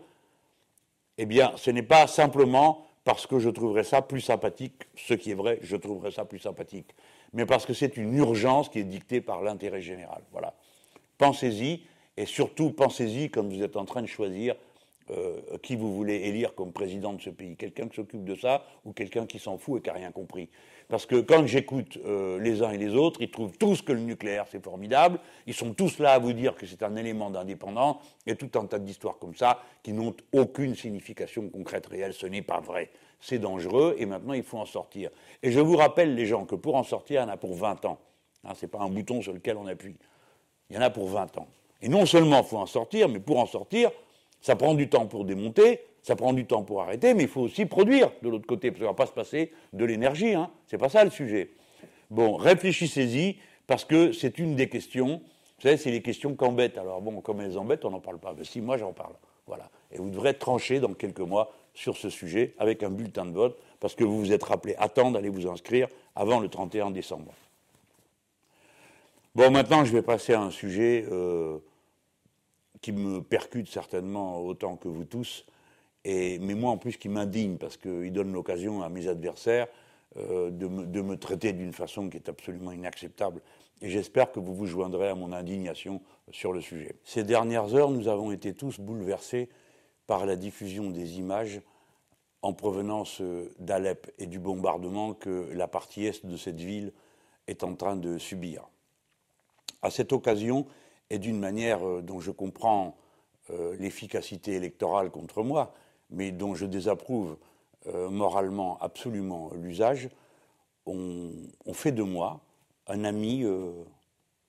eh 1.19 1.27
bien, 1.27 1.53
ce 1.57 1.71
n'est 1.71 1.83
pas 1.83 2.07
simplement 2.07 2.87
parce 3.05 3.27
que 3.27 3.39
je 3.39 3.51
trouverais 3.51 3.85
ça 3.85 4.03
plus 4.03 4.21
sympathique, 4.21 4.75
ce 4.95 5.15
qui 5.15 5.31
est 5.31 5.35
vrai, 5.35 5.59
je 5.63 5.77
trouverais 5.77 6.11
ça 6.11 6.25
plus 6.25 6.39
sympathique, 6.39 6.95
mais 7.33 7.47
parce 7.47 7.65
que 7.65 7.73
c'est 7.73 7.97
une 7.97 8.15
urgence 8.15 8.69
qui 8.69 8.79
est 8.79 8.85
dictée 8.85 9.21
par 9.21 9.43
l'intérêt 9.43 9.81
général. 9.81 10.23
Voilà. 10.33 10.55
Pensez-y, 11.19 11.83
et 12.17 12.27
surtout 12.27 12.71
pensez-y 12.71 13.31
quand 13.31 13.45
vous 13.45 13.63
êtes 13.63 13.77
en 13.77 13.85
train 13.85 14.03
de 14.03 14.07
choisir 14.07 14.55
euh, 15.11 15.41
qui 15.63 15.75
vous 15.75 15.95
voulez 15.95 16.17
élire 16.17 16.55
comme 16.55 16.73
président 16.73 17.13
de 17.13 17.21
ce 17.21 17.31
pays. 17.31 17.57
Quelqu'un 17.57 17.89
qui 17.89 17.97
s'occupe 17.97 18.25
de 18.25 18.35
ça 18.37 18.65
ou 18.85 18.93
quelqu'un 18.93 19.27
qui 19.27 19.39
s'en 19.39 19.59
fout 19.59 19.79
et 19.79 19.83
qui 19.83 19.89
n'a 19.89 19.95
rien 19.95 20.13
compris. 20.13 20.49
Parce 20.91 21.07
que 21.07 21.21
quand 21.21 21.47
j'écoute 21.47 21.99
euh, 22.05 22.41
les 22.41 22.63
uns 22.63 22.73
et 22.73 22.77
les 22.77 22.97
autres, 22.97 23.23
ils 23.23 23.31
trouvent 23.31 23.57
tous 23.57 23.81
que 23.81 23.93
le 23.93 24.01
nucléaire 24.01 24.47
c'est 24.51 24.63
formidable, 24.63 25.21
ils 25.47 25.55
sont 25.55 25.73
tous 25.73 26.01
là 26.01 26.13
à 26.13 26.19
vous 26.19 26.33
dire 26.33 26.57
que 26.57 26.67
c'est 26.67 26.83
un 26.83 26.97
élément 26.97 27.31
d'indépendance, 27.31 27.97
et 28.27 28.35
tout 28.35 28.59
un 28.59 28.67
tas 28.67 28.81
d'histoires 28.81 29.17
comme 29.19 29.37
ça 29.37 29.63
qui 29.85 29.93
n'ont 29.93 30.15
aucune 30.33 30.75
signification 30.75 31.49
concrète 31.49 31.87
réelle. 31.87 32.13
Ce 32.13 32.27
n'est 32.27 32.43
pas 32.43 32.59
vrai. 32.59 32.91
C'est 33.21 33.39
dangereux 33.39 33.95
et 33.99 34.05
maintenant 34.05 34.35
il 34.35 34.43
faut 34.43 34.59
en 34.59 34.67
sortir. 34.67 35.11
Et 35.45 35.53
je 35.53 35.61
vous 35.61 35.77
rappelle, 35.77 36.17
les 36.17 36.27
gens, 36.27 36.45
que 36.45 36.57
pour 36.57 36.75
en 36.75 36.83
sortir, 36.83 37.21
il 37.21 37.25
y 37.25 37.31
en 37.31 37.33
a 37.33 37.37
pour 37.37 37.55
20 37.55 37.85
ans. 37.85 38.01
Hein, 38.45 38.53
ce 38.57 38.67
n'est 38.67 38.71
pas 38.71 38.81
un 38.81 38.89
bouton 38.89 39.23
sur 39.23 39.33
lequel 39.33 39.57
on 39.59 39.67
appuie. 39.69 39.97
Il 40.71 40.77
y 40.77 40.79
en 40.79 40.83
a 40.83 40.91
pour 40.91 41.09
20 41.09 41.39
ans. 41.39 41.47
Et 41.83 41.89
non 41.89 42.05
seulement 42.05 42.39
il 42.39 42.45
faut 42.45 42.59
en 42.59 42.67
sortir, 42.67 43.09
mais 43.09 43.21
pour 43.21 43.39
en 43.39 43.47
sortir, 43.47 43.93
ça 44.41 44.57
prend 44.57 44.75
du 44.75 44.89
temps 44.89 45.07
pour 45.07 45.25
démonter, 45.25 45.81
ça 46.03 46.17
prend 46.17 46.33
du 46.33 46.47
temps 46.47 46.63
pour 46.63 46.83
arrêter, 46.83 47.15
mais 47.15 47.25
il 47.25 47.29
faut 47.29 47.43
aussi 47.43 47.67
produire 47.67 48.11
de 48.23 48.29
l'autre 48.29 48.47
côté, 48.47 48.71
parce 48.71 48.79
qu'il 48.79 48.87
ne 48.87 48.91
va 48.91 48.95
pas 48.97 49.07
se 49.07 49.13
passer 49.13 49.53
de 49.73 49.85
l'énergie. 49.85 50.35
Hein. 50.35 50.51
Ce 50.67 50.77
n'est 50.77 50.81
pas 50.81 50.89
ça 50.89 51.05
le 51.05 51.11
sujet. 51.11 51.51
Bon, 52.11 52.37
réfléchissez-y, 52.37 53.37
parce 53.67 53.85
que 53.85 54.13
c'est 54.13 54.39
une 54.39 54.57
des 54.57 54.69
questions. 54.69 55.21
Vous 55.59 55.63
savez, 55.63 55.77
c'est 55.77 55.91
les 55.91 56.03
questions 56.03 56.35
qu'embêtent. 56.35 56.79
Alors 56.79 57.01
bon, 57.01 57.21
comme 57.21 57.41
elles 57.41 57.59
embêtent, 57.59 57.85
on 57.85 57.91
n'en 57.91 58.01
parle 58.01 58.19
pas. 58.19 58.35
Mais 58.37 58.45
si, 58.45 58.61
moi 58.61 58.79
j'en 58.79 58.93
parle. 58.93 59.13
Voilà. 59.47 59.71
Et 59.93 59.99
vous 59.99 60.11
devrez 60.11 60.35
trancher 60.35 60.81
dans 60.81 60.95
quelques 60.95 61.21
mois 61.21 61.53
sur 61.75 61.97
ce 61.97 62.11
sujet 62.11 62.55
avec 62.59 62.83
un 62.83 62.91
bulletin 62.91 63.27
de 63.27 63.33
vote, 63.33 63.59
parce 63.79 63.95
que 63.95 64.05
vous 64.05 64.19
vous 64.19 64.33
êtes 64.33 64.43
rappelé 64.43 64.75
à 64.79 64.89
temps 64.89 65.11
d'aller 65.11 65.29
vous 65.29 65.49
inscrire 65.49 65.89
avant 66.17 66.41
le 66.41 66.49
31 66.49 66.91
décembre. 66.91 67.33
Bon, 69.35 69.51
maintenant, 69.51 69.85
je 69.85 69.93
vais 69.93 70.03
passer 70.03 70.33
à 70.35 70.41
un 70.41 70.51
sujet 70.51 71.07
euh, 71.11 71.59
qui 72.81 72.93
me 72.93 73.23
percute 73.23 73.69
certainement 73.69 74.41
autant 74.41 74.77
que 74.77 74.89
vous 74.89 75.05
tous, 75.05 75.47
mais 76.05 76.55
moi 76.55 76.71
en 76.71 76.79
plus 76.79 76.97
qui 76.97 77.09
m'indigne, 77.09 77.57
parce 77.57 77.77
qu'il 77.77 78.13
donne 78.13 78.33
l'occasion 78.33 78.83
à 78.83 78.89
mes 78.89 79.09
adversaires 79.09 79.69
euh, 80.17 80.51
de, 80.51 80.67
me, 80.67 80.87
de, 80.87 81.03
me, 81.03 81.17
traiter 81.17 81.53
d'une 81.53 81.73
façon 81.73 82.09
qui 82.09 82.17
est 82.17 82.29
absolument 82.29 82.73
inacceptable. 82.73 83.41
Et 83.81 83.89
j'espère 83.89 84.33
que 84.33 84.41
vous 84.41 84.57
vous 84.57 84.67
joindrez 84.67 85.09
à 85.09 85.15
mon 85.15 85.33
indignation 85.33 86.03
sur 86.33 86.53
le 86.53 86.61
sujet. 86.61 86.97
Ces 87.05 87.23
dernières 87.23 87.77
heures, 87.77 87.91
nous 87.91 88.09
avons 88.09 88.33
été 88.33 88.53
tous 88.53 88.81
bouleversés 88.81 89.49
par 90.09 90.27
la 90.27 90.35
diffusion 90.35 90.91
des 90.91 91.21
images 91.21 91.61
en 92.43 92.53
provenance 92.55 93.21
euh, 93.21 93.55
d'Alep 93.61 94.11
et 94.19 94.27
du 94.27 94.41
bombardement 94.41 95.15
que 95.15 95.49
la 95.53 95.69
partie 95.69 96.07
est 96.07 96.27
de 96.27 96.37
cette 96.37 96.59
ville 96.59 96.93
est 97.47 97.63
en 97.63 97.77
train 97.77 97.95
de 97.95 98.19
subir 98.19 98.69
à 99.83 99.91
cette 99.91 100.13
occasion 100.13 100.67
et 101.09 101.21
d'une 101.21 101.39
manière 101.39 101.87
euh, 101.87 102.03
dont 102.03 102.19
je 102.19 102.33
comprends 102.33 102.97
l'efficacité 103.81 104.53
électorale 104.53 105.11
contre 105.11 105.43
moi, 105.43 105.75
mais 106.11 106.33
dont 106.33 106.55
je 106.55 106.67
désapprouve 106.67 107.37
euh, 107.87 108.11
moralement 108.11 108.79
absolument 108.81 109.51
l'usage, 109.55 110.09
on, 110.87 111.33
fait 111.73 111.93
de 111.93 112.03
moi 112.03 112.41
un 112.87 113.05
ami 113.05 113.45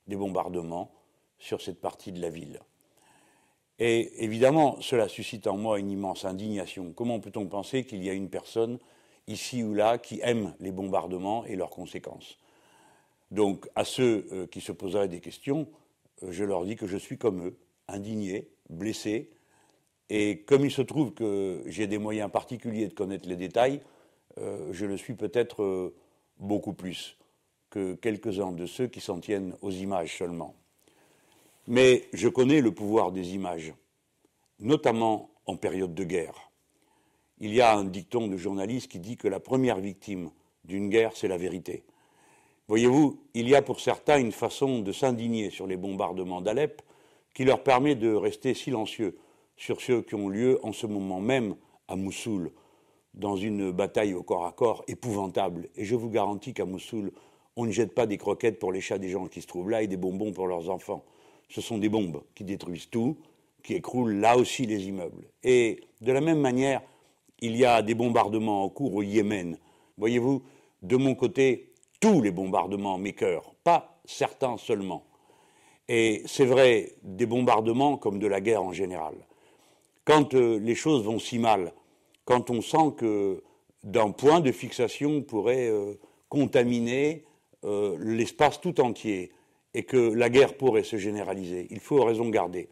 des 0.08 0.16
bombardements 0.16 0.92
sur 1.38 1.62
cette 1.62 1.80
partie 1.80 2.12
de 2.12 2.20
la 2.20 2.30
ville. 2.30 2.60
Et 3.84 4.24
évidemment, 4.24 4.80
cela 4.80 5.08
suscite 5.08 5.48
en 5.48 5.58
moi 5.58 5.80
une 5.80 5.90
immense 5.90 6.24
indignation. 6.24 6.94
Comment 6.94 7.20
peut-on 7.20 7.48
penser 7.48 7.84
qu'il 7.84 8.04
y 8.04 8.12
a 8.12 8.14
une 8.14 8.30
personne 8.30 8.78
ici 9.26 9.64
ou 9.64 9.74
là 9.74 9.98
qui 9.98 10.20
aime 10.22 10.54
les 10.60 10.72
bombardements 10.72 11.46
et 11.46 11.56
leurs 11.56 11.72
conséquences? 11.72 12.38
Donc 13.32 13.68
à 13.76 13.84
ceux 13.84 14.28
euh, 14.32 14.46
qui 14.46 14.62
se 14.62 14.72
poseraient 14.72 15.08
des 15.08 15.20
questions, 15.20 15.68
euh, 16.22 16.32
je 16.32 16.44
leur 16.44 16.64
dis 16.64 16.76
que 16.76 16.86
je 16.86 16.98
suis 16.98 17.18
comme 17.18 17.48
eux, 17.48 17.58
indigné, 17.88 18.50
blessé, 18.70 19.32
et 20.14 20.40
comme 20.40 20.66
il 20.66 20.72
se 20.72 20.82
trouve 20.82 21.14
que 21.14 21.64
j'ai 21.68 21.88
des 21.88 21.98
moyens 21.98 22.30
particuliers 22.30 22.90
de 22.90 22.94
connaître 22.94 23.30
les 23.30 23.38
détails, 23.38 23.80
euh, 24.40 24.68
je 24.74 24.86
le 24.86 24.98
suis 24.98 25.14
peut-être 25.14 25.94
beaucoup 26.38 26.74
plus 26.74 27.18
que 27.70 27.94
quelques-uns 27.94 28.52
de 28.52 28.66
ceux 28.66 28.88
qui 28.88 29.00
s'en 29.00 29.22
tiennent 29.22 29.56
aux 29.62 29.72
images 29.72 30.18
seulement. 30.18 30.54
Mais 31.66 32.10
je 32.12 32.28
connais 32.28 32.60
le 32.60 32.74
pouvoir 32.74 33.14
des 33.14 33.36
images, 33.36 33.74
notamment 34.60 35.30
en 35.46 35.56
période 35.56 35.96
de 35.96 36.04
guerre. 36.04 36.52
il 37.40 37.54
y 37.54 37.62
a 37.62 37.74
un 37.74 37.86
dicton 37.86 38.28
de 38.28 38.36
journaliste 38.36 38.92
qui 38.92 39.00
dit 39.00 39.16
que 39.16 39.30
la 39.30 39.40
première 39.40 39.80
victime 39.80 40.30
d'une 40.66 40.90
guerre, 40.90 41.16
c'est 41.16 41.30
la 41.30 41.38
vérité. 41.38 41.86
Voyez-vous, 42.68 43.18
il 43.34 43.48
y 43.48 43.56
a 43.56 43.62
pour 43.62 43.80
certains 43.80 44.20
une 44.20 44.34
façon 44.34 44.80
de 44.80 44.92
s'indigner 44.92 45.52
sur 45.52 45.68
les 45.68 45.78
bombardements 45.78 46.42
d'Alep 46.42 46.82
qui 47.34 47.46
leur 47.46 47.64
permet 47.64 47.96
de 47.96 48.14
rester 48.14 48.54
silencieux 48.54 49.18
sur 49.62 49.80
ceux 49.80 50.02
qui 50.02 50.16
ont 50.16 50.28
lieu 50.28 50.60
en 50.64 50.74
ce 50.74 50.88
moment 50.88 51.22
même 51.22 51.56
à 51.88 51.96
Mossoul, 51.96 52.52
dans 53.14 53.36
une 53.36 53.72
bataille 53.72 54.16
au 54.16 54.24
corps 54.24 54.48
à 54.48 54.52
corps 54.52 54.84
épouvantable. 54.88 55.70
Et 55.76 55.86
je 55.86 55.94
vous 55.94 56.10
garantis 56.10 56.56
qu'à 56.56 56.66
Mossoul, 56.66 57.12
on 57.56 57.68
ne 57.68 57.72
jette 57.72 57.94
pas 57.94 58.08
des 58.08 58.18
croquettes 58.18 58.58
pour 58.58 58.72
les 58.72 58.82
chats 58.82 58.98
des 58.98 59.10
gens 59.10 59.28
qui 59.28 59.40
se 59.40 59.46
trouvent 59.46 59.70
là 59.70 59.84
et 59.84 59.88
des 59.88 59.98
bonbons 59.98 60.34
pour 60.34 60.48
leurs 60.48 60.72
enfants. 60.72 61.06
Ce 61.48 61.62
sont 61.62 61.78
des 61.78 61.90
bombes 61.90 62.24
qui 62.34 62.44
détruisent 62.44 62.90
tout, 62.90 63.18
qui 63.62 63.76
écroulent 63.76 64.16
là 64.16 64.36
aussi 64.36 64.66
les 64.66 64.88
immeubles. 64.88 65.28
Et 65.44 65.82
de 66.02 66.12
la 66.12 66.22
même 66.22 66.40
manière, 66.40 66.82
il 67.40 67.56
y 67.56 67.64
a 67.64 67.84
des 67.84 67.94
bombardements 67.94 68.64
en 68.64 68.70
cours 68.70 68.96
au 68.96 69.04
Yémen. 69.04 69.60
Voyez-vous, 69.96 70.42
de 70.82 70.98
mon 70.98 71.14
côté, 71.14 71.72
tous 72.00 72.20
les 72.24 72.32
bombardements 72.32 72.98
m'écœurent, 72.98 73.54
pas 73.64 74.02
certains 74.06 74.58
seulement. 74.58 75.06
Et 75.88 76.24
c'est 76.26 76.46
vrai, 76.46 76.94
des 77.04 77.28
bombardements 77.28 77.98
comme 77.98 78.18
de 78.18 78.26
la 78.26 78.42
guerre 78.42 78.64
en 78.64 78.74
général. 78.74 79.14
Quand 80.06 80.34
euh, 80.34 80.60
les 80.60 80.76
choses 80.76 81.04
vont 81.04 81.20
si 81.20 81.38
mal, 81.38 81.74
quand 82.26 82.50
on 82.50 82.62
sent 82.62 82.96
que 82.98 83.44
d'un 83.84 84.12
point 84.12 84.40
de 84.40 84.52
fixation 84.52 85.22
pourrait 85.22 85.70
euh, 85.70 85.94
contaminer 86.30 87.26
euh, 87.66 87.98
l'espace 88.00 88.60
tout 88.60 88.82
entier 88.82 89.32
et 89.74 89.84
que 89.84 89.98
la 89.98 90.30
guerre 90.30 90.58
pourrait 90.58 90.84
se 90.84 90.98
généraliser, 90.98 91.68
il 91.70 91.80
faut 91.80 92.04
raison 92.04 92.30
garder. 92.30 92.70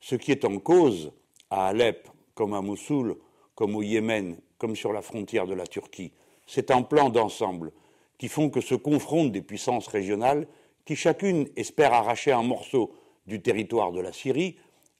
Ce 0.00 0.14
qui 0.14 0.32
est 0.32 0.44
en 0.44 0.58
cause 0.58 1.12
à 1.50 1.68
Alep, 1.68 2.08
comme 2.34 2.54
à 2.54 2.62
Mossoul, 2.62 3.16
comme 3.54 3.76
au 3.76 3.82
Yémen, 3.82 4.36
comme 4.58 4.76
sur 4.76 4.92
la 4.92 5.02
frontière 5.02 5.46
de 5.46 5.54
la 5.54 5.66
Turquie, 5.66 6.12
c'est 6.46 6.70
un 6.70 6.82
plan 6.82 7.10
d'ensemble 7.10 7.72
qui 8.18 8.28
font 8.28 8.50
que 8.50 8.60
se 8.60 8.74
confrontent 8.74 9.32
des 9.32 9.42
puissances 9.42 9.88
régionales 9.88 10.46
qui 10.84 10.96
chacune 10.96 11.48
espère 11.56 11.92
arracher 11.92 12.32
un 12.32 12.42
morceau 12.42 12.94
du 13.26 13.42
territoire 13.42 13.92
de 13.92 14.00
la 14.00 14.12
Syrie 14.12 14.56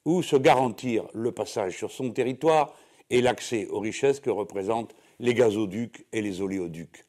ou 0.07 0.23
se 0.23 0.37
garantir 0.37 1.05
le 1.13 1.33
passage 1.33 1.77
sur 1.77 1.91
son 1.91 2.11
territoire 2.11 2.73
et 3.11 3.21
l'accès 3.21 3.67
aux 3.67 3.81
richesses 3.81 4.21
que 4.21 4.31
représentent 4.31 4.95
les 5.19 5.35
gazoducs 5.35 6.07
et 6.13 6.23
les 6.23 6.41
oléoducs. 6.41 7.05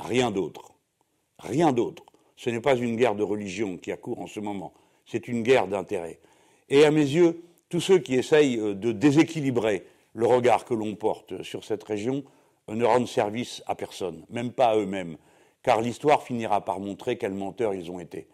Rien 0.00 0.30
d'autre. 0.30 0.72
Rien 1.38 1.72
d'autre. 1.72 2.04
Ce 2.36 2.48
n'est 2.48 2.60
pas 2.60 2.76
une 2.76 2.96
guerre 2.96 3.14
de 3.14 3.22
religion 3.22 3.76
qui 3.76 3.92
a 3.92 3.96
cours 3.98 4.20
en 4.20 4.26
ce 4.26 4.40
moment, 4.40 4.72
c'est 5.04 5.28
une 5.28 5.42
guerre 5.42 5.68
d'intérêt. 5.68 6.18
Et 6.70 6.84
à 6.84 6.90
mes 6.90 7.00
yeux, 7.00 7.42
tous 7.68 7.80
ceux 7.80 7.98
qui 7.98 8.14
essayent 8.14 8.58
euh, 8.58 8.74
de 8.74 8.92
déséquilibrer 8.92 9.84
le 10.14 10.26
regard 10.26 10.64
que 10.64 10.74
l'on 10.74 10.94
porte 10.94 11.42
sur 11.42 11.64
cette 11.64 11.84
région 11.84 12.24
euh, 12.70 12.74
ne 12.74 12.84
rendent 12.84 13.08
service 13.08 13.62
à 13.66 13.74
personne, 13.74 14.24
même 14.30 14.52
pas 14.52 14.68
à 14.68 14.76
eux-mêmes, 14.76 15.18
car 15.62 15.82
l'histoire 15.82 16.22
finira 16.22 16.64
par 16.64 16.80
montrer 16.80 17.18
quels 17.18 17.34
menteurs 17.34 17.74
ils 17.74 17.90
ont 17.90 18.00
été. 18.00 18.26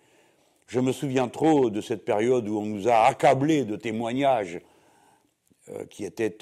Je 0.66 0.80
me 0.80 0.92
souviens 0.92 1.28
trop 1.28 1.70
de 1.70 1.80
cette 1.80 2.04
période 2.04 2.48
où 2.48 2.58
on 2.58 2.66
nous 2.66 2.88
a 2.88 3.04
accablés 3.04 3.64
de 3.64 3.76
témoignages 3.76 4.60
euh, 5.68 5.84
qui 5.86 6.04
étaient 6.04 6.38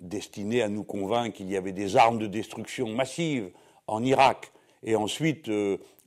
destinés 0.00 0.62
à 0.62 0.68
nous 0.68 0.84
convaincre 0.84 1.36
qu'il 1.36 1.50
y 1.50 1.56
avait 1.56 1.72
des 1.72 1.96
armes 1.96 2.18
de 2.18 2.26
destruction 2.26 2.88
massive 2.88 3.50
en 3.86 4.02
Irak. 4.02 4.52
Et 4.82 4.96
ensuite, 4.96 5.50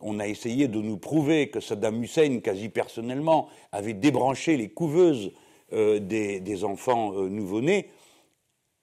on 0.03 0.19
a 0.19 0.27
essayé 0.27 0.67
de 0.67 0.81
nous 0.81 0.97
prouver 0.97 1.49
que 1.49 1.59
Saddam 1.59 2.03
Hussein, 2.03 2.39
quasi 2.39 2.69
personnellement, 2.69 3.49
avait 3.71 3.93
débranché 3.93 4.57
les 4.57 4.69
couveuses 4.69 5.31
euh, 5.71 5.99
des, 5.99 6.63
enfants 6.63 7.13
euh, 7.15 7.29
nouveau-nés, 7.29 7.89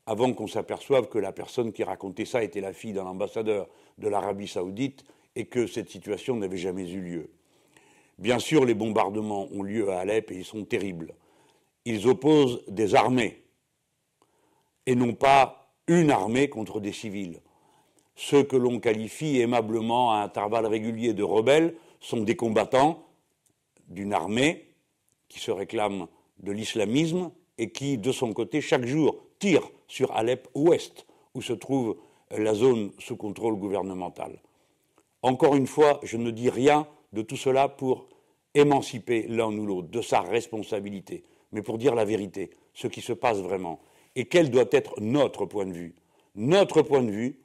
avant 0.06 0.32
qu'on 0.32 0.48
s'aperçoive 0.48 1.08
que 1.08 1.18
la 1.18 1.30
personne 1.30 1.72
qui 1.72 1.84
racontait 1.84 2.24
ça 2.24 2.42
était 2.42 2.60
la 2.60 2.72
fille 2.72 2.94
d'un 2.94 3.06
ambassadeur 3.06 3.68
de 3.98 4.08
l'Arabie 4.08 4.48
saoudite 4.48 5.04
et 5.36 5.44
que 5.44 5.66
cette 5.66 5.88
situation 5.90 6.34
n'avait 6.34 6.56
jamais 6.56 6.90
eu 6.90 7.00
lieu. 7.00 7.30
Bien 8.20 8.38
sûr, 8.38 8.66
les 8.66 8.74
bombardements 8.74 9.48
ont 9.50 9.62
lieu 9.62 9.90
à 9.90 10.00
Alep 10.00 10.30
et 10.30 10.36
ils 10.36 10.44
sont 10.44 10.66
terribles. 10.66 11.14
Ils 11.86 12.06
opposent 12.06 12.62
des 12.68 12.94
armées 12.94 13.42
et 14.84 14.94
non 14.94 15.14
pas 15.14 15.72
une 15.86 16.10
armée 16.10 16.50
contre 16.50 16.80
des 16.80 16.92
civils. 16.92 17.40
Ceux 18.14 18.42
que 18.42 18.56
l'on 18.56 18.78
qualifie 18.78 19.40
aimablement 19.40 20.12
à 20.12 20.18
intervalles 20.18 20.66
réguliers 20.66 21.14
de 21.14 21.22
rebelles 21.22 21.74
sont 21.98 22.20
des 22.20 22.36
combattants 22.36 23.06
d'une 23.88 24.12
armée 24.12 24.66
qui 25.30 25.40
se 25.40 25.50
réclame 25.50 26.06
de 26.40 26.52
l'islamisme 26.52 27.30
et 27.56 27.70
qui, 27.70 27.96
de 27.96 28.12
son 28.12 28.34
côté, 28.34 28.60
chaque 28.60 28.84
jour 28.84 29.16
tire 29.38 29.66
sur 29.88 30.12
Alep 30.14 30.46
ouest, 30.54 31.06
où 31.34 31.40
se 31.40 31.54
trouve 31.54 31.96
la 32.30 32.52
zone 32.52 32.92
sous 32.98 33.16
contrôle 33.16 33.56
gouvernemental. 33.56 34.42
Encore 35.22 35.56
une 35.56 35.66
fois, 35.66 36.00
je 36.02 36.18
ne 36.18 36.30
dis 36.30 36.50
rien 36.50 36.86
de 37.12 37.22
tout 37.22 37.36
cela 37.36 37.68
pour 37.68 38.08
émanciper 38.54 39.26
l'un 39.28 39.52
ou 39.56 39.66
l'autre 39.66 39.88
de 39.88 40.02
sa 40.02 40.20
responsabilité, 40.20 41.24
mais 41.52 41.62
pour 41.62 41.78
dire 41.78 41.94
la 41.94 42.04
vérité, 42.04 42.50
ce 42.74 42.86
qui 42.86 43.00
se 43.00 43.12
passe 43.12 43.38
vraiment, 43.38 43.80
et 44.16 44.26
quel 44.26 44.50
doit 44.50 44.68
être 44.70 45.00
notre 45.00 45.46
point 45.46 45.66
de 45.66 45.72
vue. 45.72 45.94
Notre 46.34 46.82
point 46.82 47.02
de 47.02 47.10
vue, 47.10 47.38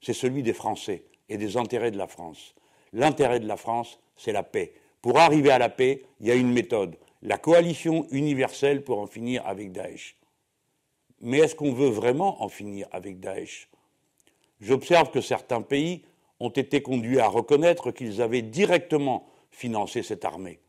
c'est 0.00 0.12
celui 0.12 0.42
des 0.42 0.52
Français 0.52 1.04
et 1.28 1.36
des 1.36 1.56
intérêts 1.56 1.90
de 1.90 1.98
la 1.98 2.06
France. 2.06 2.54
L'intérêt 2.92 3.40
de 3.40 3.46
la 3.46 3.56
France, 3.56 4.00
c'est 4.16 4.32
la 4.32 4.42
paix. 4.42 4.72
Pour 5.02 5.18
arriver 5.18 5.50
à 5.50 5.58
la 5.58 5.68
paix, 5.68 6.02
il 6.20 6.26
y 6.26 6.30
a 6.30 6.34
une 6.34 6.52
méthode, 6.52 6.96
la 7.22 7.38
coalition 7.38 8.06
universelle 8.10 8.82
pour 8.82 8.98
en 8.98 9.06
finir 9.06 9.46
avec 9.46 9.72
Daesh. 9.72 10.16
Mais 11.20 11.38
est-ce 11.38 11.54
qu'on 11.54 11.72
veut 11.72 11.88
vraiment 11.88 12.42
en 12.42 12.48
finir 12.48 12.88
avec 12.92 13.20
Daesh? 13.20 13.68
J'observe 14.60 15.10
que 15.10 15.20
certains 15.20 15.62
pays 15.62 16.02
ont 16.40 16.50
été 16.50 16.82
conduits 16.82 17.20
à 17.20 17.28
reconnaître 17.28 17.90
qu'ils 17.90 18.22
avaient 18.22 18.42
directement 18.42 19.26
financé 19.50 20.02
cette 20.02 20.24
armée. 20.24 20.60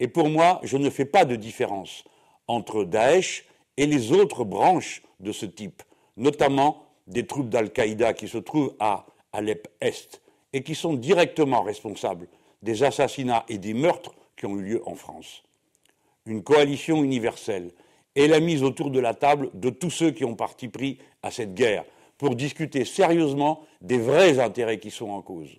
Et 0.00 0.08
pour 0.08 0.28
moi, 0.28 0.60
je 0.62 0.76
ne 0.76 0.90
fais 0.90 1.04
pas 1.04 1.24
de 1.24 1.36
différence 1.36 2.04
entre 2.48 2.84
Daesh 2.84 3.46
et 3.76 3.86
les 3.86 4.12
autres 4.12 4.44
branches 4.44 5.02
de 5.20 5.32
ce 5.32 5.46
type, 5.46 5.82
notamment 6.16 6.86
des 7.06 7.26
troupes 7.26 7.48
d'Al-Qaïda 7.48 8.14
qui 8.14 8.28
se 8.28 8.38
trouvent 8.38 8.74
à 8.80 9.06
Alep-Est 9.32 10.22
et 10.52 10.62
qui 10.62 10.74
sont 10.74 10.94
directement 10.94 11.62
responsables 11.62 12.28
des 12.62 12.82
assassinats 12.82 13.44
et 13.48 13.58
des 13.58 13.74
meurtres 13.74 14.14
qui 14.36 14.46
ont 14.46 14.56
eu 14.56 14.62
lieu 14.62 14.82
en 14.88 14.94
France. 14.94 15.42
Une 16.24 16.42
coalition 16.42 17.04
universelle 17.04 17.72
est 18.16 18.26
la 18.26 18.40
mise 18.40 18.62
autour 18.62 18.90
de 18.90 18.98
la 18.98 19.14
table 19.14 19.50
de 19.54 19.70
tous 19.70 19.90
ceux 19.90 20.10
qui 20.10 20.24
ont 20.24 20.34
parti 20.34 20.68
pris 20.68 20.98
à 21.22 21.30
cette 21.30 21.54
guerre 21.54 21.84
pour 22.18 22.34
discuter 22.34 22.84
sérieusement 22.84 23.62
des 23.80 23.98
vrais 23.98 24.38
intérêts 24.38 24.78
qui 24.78 24.90
sont 24.90 25.10
en 25.10 25.22
cause. 25.22 25.50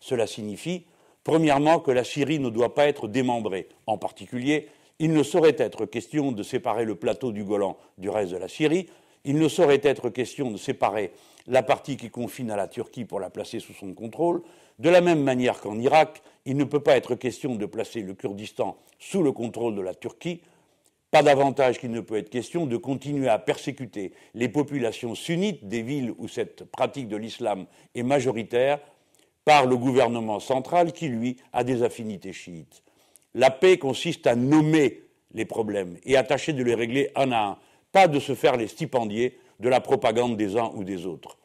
Cela 0.00 0.26
signifie, 0.26 0.84
premièrement, 1.24 1.80
que 1.80 1.90
la 1.90 2.04
Syrie 2.04 2.38
ne 2.38 2.50
doit 2.50 2.74
pas 2.74 2.86
être 2.86 3.08
démembrée. 3.08 3.68
En 3.86 3.98
particulier, 3.98 4.68
il 4.98 5.12
ne 5.12 5.22
saurait 5.22 5.56
être 5.58 5.86
question 5.86 6.32
de 6.32 6.42
séparer 6.42 6.84
le 6.84 6.94
plateau 6.94 7.32
du 7.32 7.44
Golan 7.44 7.76
du 7.98 8.10
reste 8.10 8.32
de 8.32 8.36
la 8.36 8.48
Syrie, 8.48 8.88
il 9.24 9.36
ne 9.36 9.48
saurait 9.48 9.80
être 9.82 10.10
question 10.10 10.50
de 10.50 10.56
séparer 10.56 11.12
la 11.46 11.62
partie 11.62 11.96
qui 11.96 12.10
confine 12.10 12.50
à 12.50 12.56
la 12.56 12.68
Turquie 12.68 13.04
pour 13.04 13.20
la 13.20 13.30
placer 13.30 13.60
sous 13.60 13.72
son 13.72 13.92
contrôle, 13.94 14.42
de 14.78 14.90
la 14.90 15.00
même 15.00 15.22
manière 15.22 15.60
qu'en 15.60 15.78
Irak, 15.78 16.22
il 16.46 16.56
ne 16.56 16.64
peut 16.64 16.80
pas 16.80 16.96
être 16.96 17.14
question 17.14 17.54
de 17.56 17.66
placer 17.66 18.00
le 18.00 18.14
Kurdistan 18.14 18.76
sous 18.98 19.22
le 19.22 19.32
contrôle 19.32 19.74
de 19.74 19.80
la 19.80 19.94
Turquie, 19.94 20.40
pas 21.10 21.22
davantage 21.22 21.78
qu'il 21.78 21.90
ne 21.90 22.00
peut 22.00 22.16
être 22.16 22.30
question 22.30 22.66
de 22.66 22.76
continuer 22.76 23.28
à 23.28 23.38
persécuter 23.38 24.12
les 24.34 24.48
populations 24.48 25.14
sunnites 25.14 25.66
des 25.66 25.82
villes 25.82 26.12
où 26.18 26.28
cette 26.28 26.64
pratique 26.64 27.08
de 27.08 27.16
l'islam 27.16 27.66
est 27.94 28.02
majoritaire 28.02 28.78
par 29.44 29.64
le 29.64 29.76
gouvernement 29.76 30.40
central 30.40 30.92
qui, 30.92 31.08
lui, 31.08 31.38
a 31.52 31.64
des 31.64 31.82
affinités 31.82 32.34
chiites. 32.34 32.82
La 33.34 33.50
paix 33.50 33.78
consiste 33.78 34.26
à 34.26 34.36
nommer 34.36 35.02
les 35.32 35.44
problèmes 35.44 35.96
et 36.04 36.16
à 36.16 36.22
tâcher 36.22 36.52
de 36.52 36.62
les 36.62 36.74
régler 36.74 37.10
un 37.14 37.32
à 37.32 37.42
un 37.42 37.58
pas 37.92 38.08
de 38.08 38.18
se 38.20 38.34
faire 38.34 38.56
les 38.56 38.68
stipendiers 38.68 39.38
de 39.60 39.68
la 39.68 39.80
propagande 39.80 40.36
des 40.36 40.56
uns 40.56 40.70
ou 40.74 40.84
des 40.84 41.06
autres. 41.06 41.38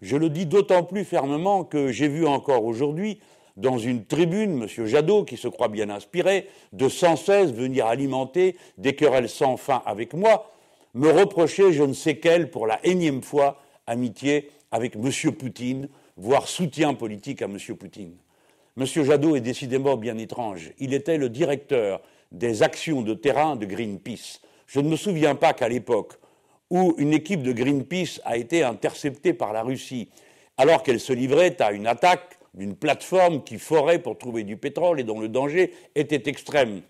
Je 0.00 0.16
le 0.16 0.30
dis 0.30 0.46
d'autant 0.46 0.82
plus 0.82 1.04
fermement 1.04 1.64
que 1.64 1.92
j'ai 1.92 2.08
vu 2.08 2.26
encore 2.26 2.64
aujourd'hui, 2.64 3.20
dans 3.56 3.78
une 3.78 4.04
tribune, 4.04 4.62
M. 4.62 4.86
Jadot, 4.86 5.24
qui 5.24 5.36
se 5.36 5.48
croit 5.48 5.68
bien 5.68 5.90
inspiré, 5.90 6.48
de 6.72 6.88
sans 6.88 7.16
cesse 7.16 7.52
venir 7.52 7.86
alimenter 7.86 8.56
des 8.78 8.94
querelles 8.94 9.28
sans 9.28 9.56
fin 9.56 9.82
avec 9.86 10.14
moi, 10.14 10.50
me 10.94 11.10
reprocher 11.10 11.72
je 11.72 11.82
ne 11.82 11.92
sais 11.92 12.16
quelle, 12.16 12.50
pour 12.50 12.66
la 12.66 12.84
énième 12.84 13.22
fois, 13.22 13.58
amitié 13.86 14.50
avec 14.70 14.96
M. 14.96 15.32
Poutine, 15.32 15.88
voire 16.16 16.48
soutien 16.48 16.94
politique 16.94 17.42
à 17.42 17.46
M. 17.46 17.58
Poutine. 17.78 18.14
M. 18.78 18.86
Jadot 18.86 19.36
est 19.36 19.40
décidément 19.40 19.96
bien 19.96 20.16
étrange. 20.16 20.72
Il 20.78 20.94
était 20.94 21.18
le 21.18 21.28
directeur 21.28 22.00
des 22.30 22.62
actions 22.62 23.02
de 23.02 23.14
terrain 23.14 23.56
de 23.56 23.66
Greenpeace. 23.66 24.40
Je 24.66 24.80
ne 24.80 24.88
me 24.88 24.96
souviens 24.96 25.34
pas 25.34 25.52
qu'à 25.52 25.68
l'époque 25.68 26.14
où 26.70 26.94
une 26.96 27.12
équipe 27.12 27.42
de 27.42 27.52
Greenpeace 27.52 28.20
a 28.24 28.38
été 28.38 28.62
interceptée 28.62 29.34
par 29.34 29.52
la 29.52 29.62
Russie, 29.62 30.08
alors 30.56 30.82
qu'elle 30.82 31.00
se 31.00 31.12
livrait 31.12 31.60
à 31.60 31.72
une 31.72 31.86
attaque 31.86 32.38
d'une 32.54 32.76
plateforme 32.76 33.42
qui 33.44 33.58
forait 33.58 33.98
pour 33.98 34.18
trouver 34.18 34.44
du 34.44 34.56
pétrole 34.56 35.00
et 35.00 35.04
dont 35.04 35.20
le 35.20 35.28
danger 35.28 35.72
était 35.94 36.28
extrême, 36.28 36.82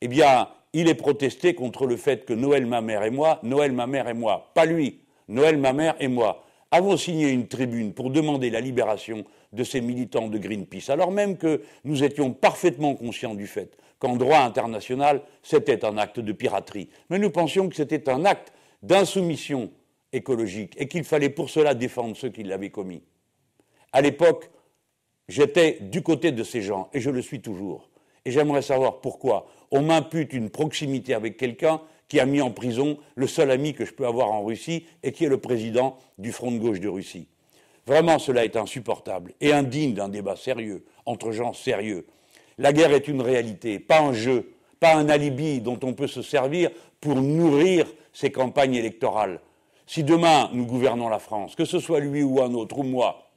eh 0.00 0.08
bien, 0.08 0.48
il 0.72 0.88
est 0.88 0.94
protesté 0.94 1.54
contre 1.54 1.86
le 1.86 1.96
fait 1.96 2.24
que 2.24 2.34
Noël, 2.34 2.66
ma 2.66 2.80
mère 2.80 3.04
et 3.04 3.10
moi, 3.10 3.40
Noël, 3.42 3.72
ma 3.72 3.86
mère 3.86 4.08
et 4.08 4.14
moi, 4.14 4.50
pas 4.54 4.66
lui, 4.66 5.00
Noël, 5.28 5.56
ma 5.56 5.72
mère 5.72 5.96
et 5.98 6.08
moi 6.08 6.44
avons 6.70 6.96
signé 6.96 7.30
une 7.30 7.48
tribune 7.48 7.92
pour 7.92 8.10
demander 8.10 8.50
la 8.50 8.60
libération 8.60 9.24
de 9.52 9.64
ces 9.64 9.80
militants 9.80 10.28
de 10.28 10.38
Greenpeace, 10.38 10.90
alors 10.90 11.10
même 11.10 11.36
que 11.36 11.62
nous 11.84 12.04
étions 12.04 12.32
parfaitement 12.32 12.94
conscients 12.94 13.34
du 13.34 13.46
fait 13.46 13.76
qu'en 13.98 14.16
droit 14.16 14.38
international, 14.38 15.22
c'était 15.42 15.84
un 15.84 15.98
acte 15.98 16.20
de 16.20 16.32
piraterie. 16.32 16.88
Mais 17.10 17.18
nous 17.18 17.30
pensions 17.30 17.68
que 17.68 17.74
c'était 17.74 18.08
un 18.08 18.24
acte 18.24 18.52
d'insoumission 18.82 19.70
écologique 20.12 20.74
et 20.78 20.86
qu'il 20.86 21.04
fallait 21.04 21.30
pour 21.30 21.50
cela 21.50 21.74
défendre 21.74 22.16
ceux 22.16 22.28
qui 22.28 22.44
l'avaient 22.44 22.70
commis. 22.70 23.02
À 23.92 24.00
l'époque, 24.00 24.50
j'étais 25.28 25.78
du 25.80 26.02
côté 26.02 26.32
de 26.32 26.44
ces 26.44 26.62
gens 26.62 26.88
et 26.92 27.00
je 27.00 27.10
le 27.10 27.22
suis 27.22 27.40
toujours. 27.40 27.88
Et 28.24 28.30
j'aimerais 28.30 28.62
savoir 28.62 29.00
pourquoi 29.00 29.46
on 29.70 29.82
m'impute 29.82 30.32
une 30.32 30.50
proximité 30.50 31.14
avec 31.14 31.36
quelqu'un 31.36 31.80
qui 32.08 32.20
a 32.20 32.26
mis 32.26 32.40
en 32.40 32.50
prison 32.50 32.98
le 33.14 33.26
seul 33.26 33.50
ami 33.50 33.74
que 33.74 33.84
je 33.84 33.92
peux 33.92 34.06
avoir 34.06 34.30
en 34.30 34.44
Russie 34.44 34.86
et 35.02 35.12
qui 35.12 35.24
est 35.24 35.28
le 35.28 35.38
président 35.38 35.96
du 36.18 36.32
Front 36.32 36.50
de 36.50 36.58
gauche 36.58 36.80
de 36.80 36.88
Russie. 36.88 37.28
Vraiment, 37.86 38.18
cela 38.18 38.44
est 38.44 38.56
insupportable 38.56 39.32
et 39.40 39.52
indigne 39.52 39.94
d'un 39.94 40.08
débat 40.08 40.36
sérieux 40.36 40.84
entre 41.06 41.32
gens 41.32 41.52
sérieux. 41.54 42.06
La 42.58 42.72
guerre 42.72 42.92
est 42.92 43.08
une 43.08 43.22
réalité, 43.22 43.78
pas 43.78 44.00
un 44.00 44.12
jeu, 44.12 44.52
pas 44.80 44.94
un 44.94 45.08
alibi 45.08 45.60
dont 45.60 45.78
on 45.82 45.94
peut 45.94 46.06
se 46.06 46.22
servir 46.22 46.70
pour 47.00 47.16
nourrir 47.16 47.86
ses 48.12 48.30
campagnes 48.30 48.74
électorales. 48.74 49.40
Si 49.86 50.04
demain 50.04 50.50
nous 50.52 50.66
gouvernons 50.66 51.08
la 51.08 51.18
France, 51.18 51.54
que 51.54 51.64
ce 51.64 51.78
soit 51.78 52.00
lui 52.00 52.22
ou 52.22 52.42
un 52.42 52.52
autre, 52.52 52.78
ou 52.78 52.82
moi, 52.82 53.27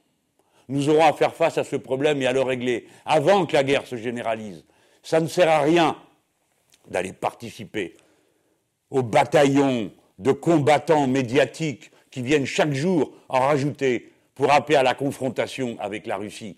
nous 0.68 0.88
aurons 0.88 1.04
à 1.04 1.12
faire 1.12 1.34
face 1.34 1.58
à 1.58 1.64
ce 1.64 1.76
problème 1.76 2.22
et 2.22 2.26
à 2.26 2.32
le 2.32 2.42
régler 2.42 2.86
avant 3.04 3.46
que 3.46 3.54
la 3.54 3.64
guerre 3.64 3.86
se 3.86 3.96
généralise. 3.96 4.64
Ça 5.02 5.20
ne 5.20 5.26
sert 5.26 5.48
à 5.48 5.60
rien 5.60 5.96
d'aller 6.88 7.12
participer 7.12 7.96
au 8.90 9.02
bataillon 9.02 9.90
de 10.18 10.32
combattants 10.32 11.06
médiatiques 11.06 11.90
qui 12.10 12.22
viennent 12.22 12.46
chaque 12.46 12.72
jour 12.72 13.12
en 13.28 13.40
rajouter 13.40 14.12
pour 14.34 14.52
appeler 14.52 14.76
à 14.76 14.82
la 14.82 14.94
confrontation 14.94 15.76
avec 15.80 16.06
la 16.06 16.16
Russie. 16.16 16.56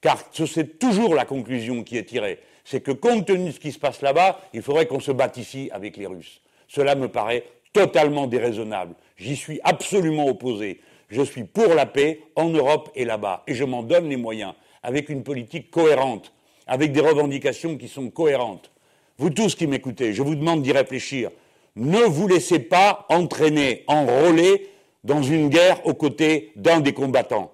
Car 0.00 0.18
c'est 0.32 0.78
toujours 0.78 1.14
la 1.14 1.24
conclusion 1.24 1.82
qui 1.82 1.96
est 1.96 2.04
tirée. 2.04 2.38
C'est 2.64 2.80
que 2.80 2.90
compte 2.90 3.26
tenu 3.26 3.46
de 3.46 3.50
ce 3.52 3.60
qui 3.60 3.72
se 3.72 3.78
passe 3.78 4.02
là-bas, 4.02 4.40
il 4.52 4.62
faudrait 4.62 4.86
qu'on 4.86 5.00
se 5.00 5.12
batte 5.12 5.36
ici 5.36 5.70
avec 5.72 5.96
les 5.96 6.06
Russes. 6.06 6.40
Cela 6.68 6.94
me 6.96 7.08
paraît 7.08 7.44
totalement 7.72 8.26
déraisonnable. 8.26 8.94
J'y 9.16 9.36
suis 9.36 9.60
absolument 9.62 10.26
opposé. 10.26 10.80
Je 11.08 11.22
suis 11.22 11.44
pour 11.44 11.68
la 11.74 11.86
paix 11.86 12.20
en 12.34 12.48
Europe 12.48 12.90
et 12.94 13.04
là-bas. 13.04 13.42
Et 13.46 13.54
je 13.54 13.64
m'en 13.64 13.82
donne 13.82 14.08
les 14.08 14.16
moyens, 14.16 14.54
avec 14.82 15.08
une 15.08 15.22
politique 15.22 15.70
cohérente, 15.70 16.32
avec 16.66 16.92
des 16.92 17.00
revendications 17.00 17.76
qui 17.76 17.88
sont 17.88 18.10
cohérentes. 18.10 18.70
Vous 19.18 19.30
tous 19.30 19.54
qui 19.54 19.66
m'écoutez, 19.66 20.12
je 20.12 20.22
vous 20.22 20.34
demande 20.34 20.62
d'y 20.62 20.72
réfléchir. 20.72 21.30
Ne 21.76 22.00
vous 22.00 22.26
laissez 22.28 22.58
pas 22.58 23.06
entraîner, 23.08 23.84
enrôler 23.86 24.68
dans 25.04 25.22
une 25.22 25.48
guerre 25.48 25.86
aux 25.86 25.94
côtés 25.94 26.52
d'un 26.56 26.80
des 26.80 26.92
combattants. 26.92 27.52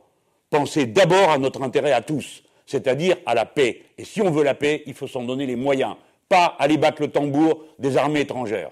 Pensez 0.50 0.86
d'abord 0.86 1.30
à 1.30 1.38
notre 1.38 1.62
intérêt 1.62 1.92
à 1.92 2.00
tous, 2.00 2.42
c'est-à-dire 2.66 3.16
à 3.26 3.34
la 3.34 3.46
paix. 3.46 3.82
Et 3.98 4.04
si 4.04 4.20
on 4.22 4.30
veut 4.30 4.44
la 4.44 4.54
paix, 4.54 4.82
il 4.86 4.94
faut 4.94 5.06
s'en 5.06 5.24
donner 5.24 5.46
les 5.46 5.56
moyens, 5.56 5.96
pas 6.28 6.56
aller 6.58 6.78
battre 6.78 7.02
le 7.02 7.08
tambour 7.08 7.64
des 7.78 7.96
armées 7.96 8.20
étrangères. 8.20 8.70